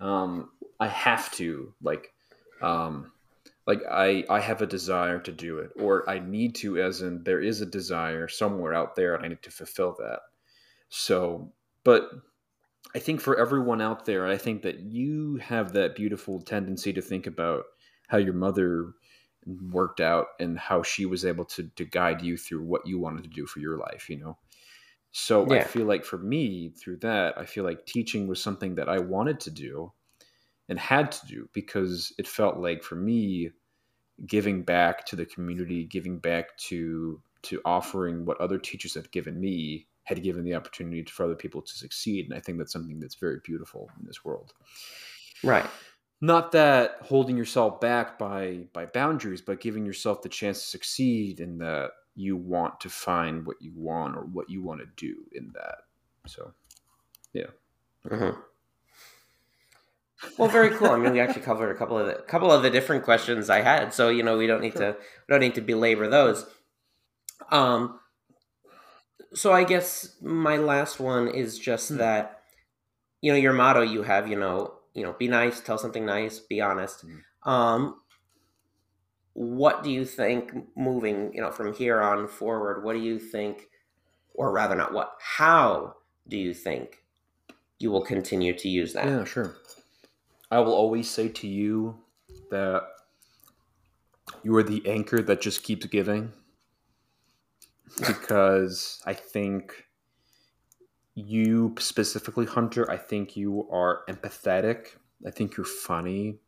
[0.00, 2.12] um i have to like
[2.62, 3.10] um
[3.68, 7.22] like I I have a desire to do it or I need to as in
[7.24, 10.20] there is a desire somewhere out there and I need to fulfill that.
[10.88, 11.52] So,
[11.84, 12.08] but
[12.94, 17.02] I think for everyone out there, I think that you have that beautiful tendency to
[17.02, 17.64] think about
[18.08, 18.94] how your mother
[19.44, 23.24] worked out and how she was able to to guide you through what you wanted
[23.24, 24.38] to do for your life, you know.
[25.10, 25.60] So yeah.
[25.60, 28.98] I feel like for me, through that, I feel like teaching was something that I
[28.98, 29.92] wanted to do
[30.68, 33.50] and had to do because it felt like for me
[34.26, 39.40] giving back to the community, giving back to to offering what other teachers have given
[39.40, 42.24] me had given the opportunity for other people to succeed.
[42.26, 44.52] And i think that's something that's very beautiful in this world.
[45.44, 45.66] Right.
[46.20, 51.40] Not that holding yourself back by by boundaries but giving yourself the chance to succeed
[51.40, 55.14] in that you want to find what you want or what you want to do
[55.32, 55.78] in that.
[56.26, 56.52] So
[57.32, 57.46] yeah.
[58.10, 58.32] Uh-huh.
[60.36, 60.90] Well, very cool.
[60.90, 63.60] I mean, we actually covered a couple of the couple of the different questions I
[63.60, 64.92] had, so you know we don't need sure.
[64.92, 66.44] to we don't need to belabor those.
[67.50, 68.00] Um,
[69.32, 71.98] so I guess my last one is just hmm.
[71.98, 72.40] that
[73.20, 76.40] you know your motto you have you know you know, be nice, tell something nice,
[76.40, 77.06] be honest.
[77.06, 77.22] Mhm.
[77.44, 78.00] Um,
[79.34, 82.82] what do you think moving, you know, from here on forward?
[82.82, 83.68] What do you think,
[84.34, 85.12] or rather, not what?
[85.20, 85.96] How
[86.26, 87.04] do you think
[87.78, 89.06] you will continue to use that?
[89.06, 89.54] Yeah, sure.
[90.50, 91.98] I will always say to you
[92.50, 92.82] that
[94.42, 96.32] you are the anchor that just keeps giving.
[98.06, 99.84] Because I think
[101.14, 104.88] you specifically, Hunter, I think you are empathetic.
[105.26, 106.38] I think you're funny.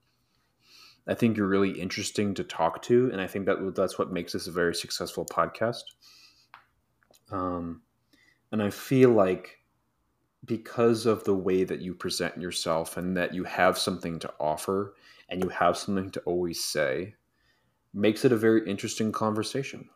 [1.08, 4.32] I think you're really interesting to talk to, and I think that that's what makes
[4.32, 5.82] this a very successful podcast.
[7.32, 7.82] Um,
[8.52, 9.59] and I feel like
[10.50, 14.96] because of the way that you present yourself and that you have something to offer
[15.28, 17.14] and you have something to always say
[17.94, 19.88] makes it a very interesting conversation.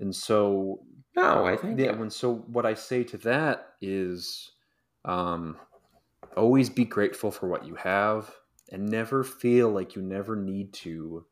[0.00, 0.82] And so
[1.14, 4.50] No, I think yeah when so what i say to that is
[5.04, 5.56] um,
[6.36, 8.34] always be grateful for what you have
[8.72, 11.24] and never feel like you never need to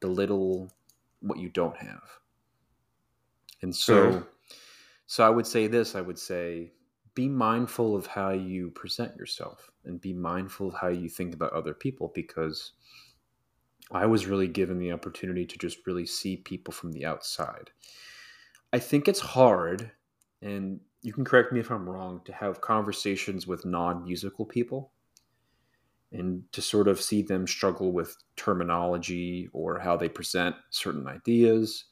[0.00, 0.72] belittle
[1.20, 2.08] what you don't have.
[3.60, 4.24] And so
[5.06, 6.72] so i would say this i would say
[7.14, 11.52] be mindful of how you present yourself and be mindful of how you think about
[11.52, 12.72] other people because
[13.92, 17.70] I was really given the opportunity to just really see people from the outside.
[18.72, 19.90] I think it's hard,
[20.42, 24.90] and you can correct me if I'm wrong, to have conversations with non musical people
[26.10, 31.84] and to sort of see them struggle with terminology or how they present certain ideas.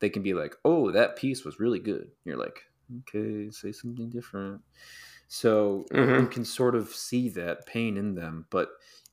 [0.00, 2.10] They can be like, oh, that piece was really good.
[2.24, 2.62] You're like,
[3.00, 4.62] okay, say something different.
[5.28, 6.22] So Mhm.
[6.22, 8.70] you can sort of see that pain in them, but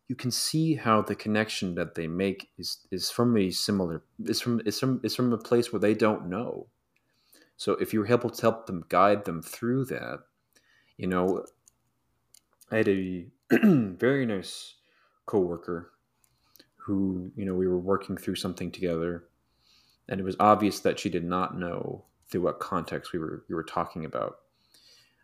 [0.07, 4.41] you can see how the connection that they make is is from a similar is
[4.41, 6.67] from is from is from a place where they don't know.
[7.57, 10.21] So if you're able to help them guide them through that,
[10.97, 11.45] you know,
[12.71, 14.75] I had a very nice
[15.25, 15.91] coworker
[16.77, 19.29] who, you know, we were working through something together,
[20.09, 23.55] and it was obvious that she did not know through what context we were we
[23.55, 24.39] were talking about.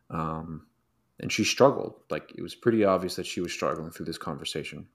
[0.09, 0.67] Um,
[1.19, 1.95] and she struggled.
[2.09, 4.87] Like it was pretty obvious that she was struggling through this conversation.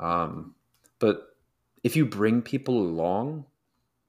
[0.00, 0.54] Um,
[0.98, 1.36] but
[1.82, 3.44] if you bring people along,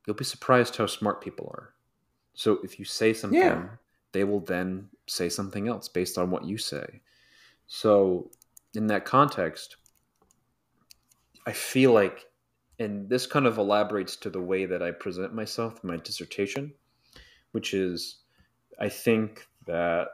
[0.05, 1.73] you'll be surprised how smart people are.
[2.33, 3.69] So if you say something, Yeah.
[4.11, 7.01] they will then say something else based on what you say.
[7.67, 8.31] So
[8.73, 9.77] in that context,
[11.45, 12.28] I feel like,
[12.79, 16.73] and this kind of elaborates to the way that I present myself in my dissertation,
[17.51, 18.19] which is
[18.79, 20.07] I think that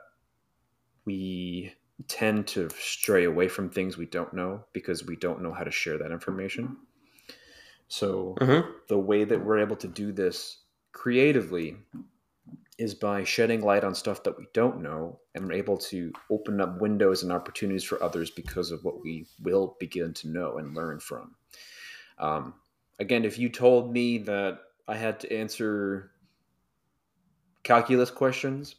[1.05, 1.73] we
[2.07, 5.71] tend to stray away from things we don't know because we don't know how to
[5.71, 6.77] share that information.
[7.87, 8.87] So Mhm.
[8.87, 11.77] the way that we're able to do this creatively
[12.77, 16.59] is by shedding light on stuff that we don't know and we're able to open
[16.59, 20.75] up windows and opportunities for others because of what we will begin to know and
[20.75, 21.35] learn from
[22.17, 22.53] um,
[22.99, 26.11] again if you told me that i had to answer
[27.63, 28.75] calculus questions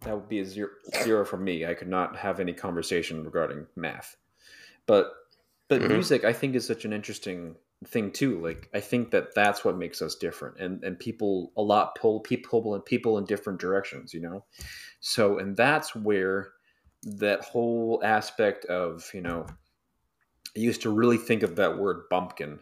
[0.00, 0.70] that would be a zero,
[1.02, 1.64] zero for me.
[1.64, 4.16] I could not have any conversation regarding math.
[4.86, 5.12] But
[5.68, 5.88] but Mhm.
[5.88, 8.40] music i think is such an interesting thing too.
[8.40, 10.58] Like i think that that's what makes us different.
[10.58, 14.44] And and people a lot pull people and people in different directions you know?
[15.00, 16.52] So and that's where
[17.02, 19.46] that whole aspect of you know
[20.56, 22.58] i used to really think of that word bumpkin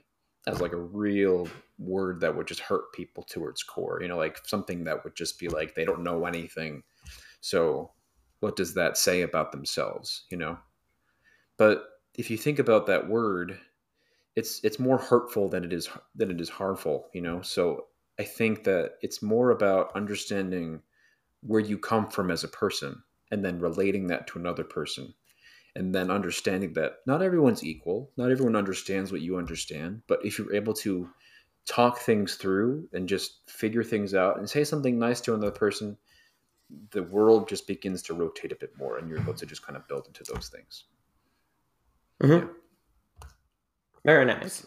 [0.47, 4.17] as like a real word that would just hurt people to its core you know
[4.17, 6.83] like something that would just be like they don't know anything.
[7.41, 7.93] So
[8.41, 10.59] what does that say about themselves you know?
[11.57, 11.85] But
[12.17, 13.59] if you think about that word
[14.37, 17.43] it's it's more hurtful than it is than it is harmful you know?
[17.43, 17.87] So
[18.19, 20.81] i think that it's more about understanding
[21.41, 25.15] where you come from as a person and then relating that to another person
[25.77, 30.39] and then understanding that not everyone's equal not everyone understands what you understand but if
[30.39, 31.09] you're able to
[31.67, 35.97] talk things through and just figure things out and say something nice to another person
[36.91, 39.77] the world just begins to rotate a bit more and you're able to just kind
[39.77, 40.85] of build into those things
[42.23, 42.51] Mhm.
[44.05, 44.67] Very nice.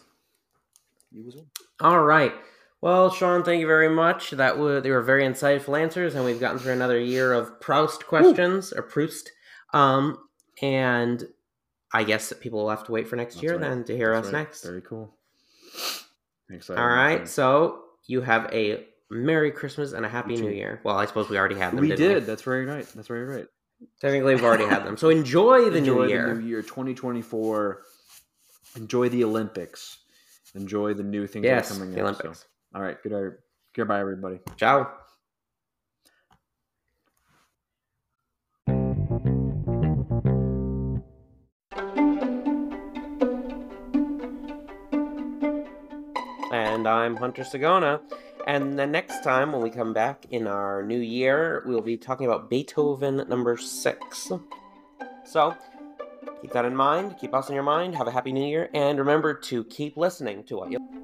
[1.10, 1.46] you as well
[1.80, 2.34] All right.
[2.80, 4.30] Well, Shaun, thank you very much.
[4.32, 8.06] That were they were very insightful answers, and we've gotten through another year of Proust
[8.06, 9.32] questions or Proust.
[9.72, 10.27] Um,
[10.62, 11.26] and
[11.92, 13.60] I guess that people will have to wait for next That's year right.
[13.62, 14.38] then to hear That's us right.
[14.40, 14.62] next.
[14.64, 15.14] very cool
[16.50, 20.50] Excited, All my So you have a Merry Christmas and a Happy New.
[20.50, 20.80] Year.
[20.84, 21.80] Well, I suppose we already had them.
[21.80, 23.46] we did that's very right that's very right
[24.00, 24.96] Technically, we've already had them.
[24.96, 26.34] So enjoy the enjoy new year.
[26.34, 27.82] the new year 2024
[28.76, 29.98] enjoy the olympics
[30.54, 32.20] enjoy the new things that yes, are coming the up so.
[32.22, 32.44] Olympics.
[32.74, 33.32] all right good
[33.74, 34.92] goodbye everybody Ciao.
[46.78, 48.00] And I'm Hunter Sagona.
[48.46, 52.24] And the next time when we come back in our new year, we'll be talking
[52.24, 54.30] about Beethoven number six.
[55.24, 55.56] So,
[56.40, 58.96] keep that in mind, keep us in your mind, have a happy new year, and
[58.96, 60.97] remember to keep listening to what you.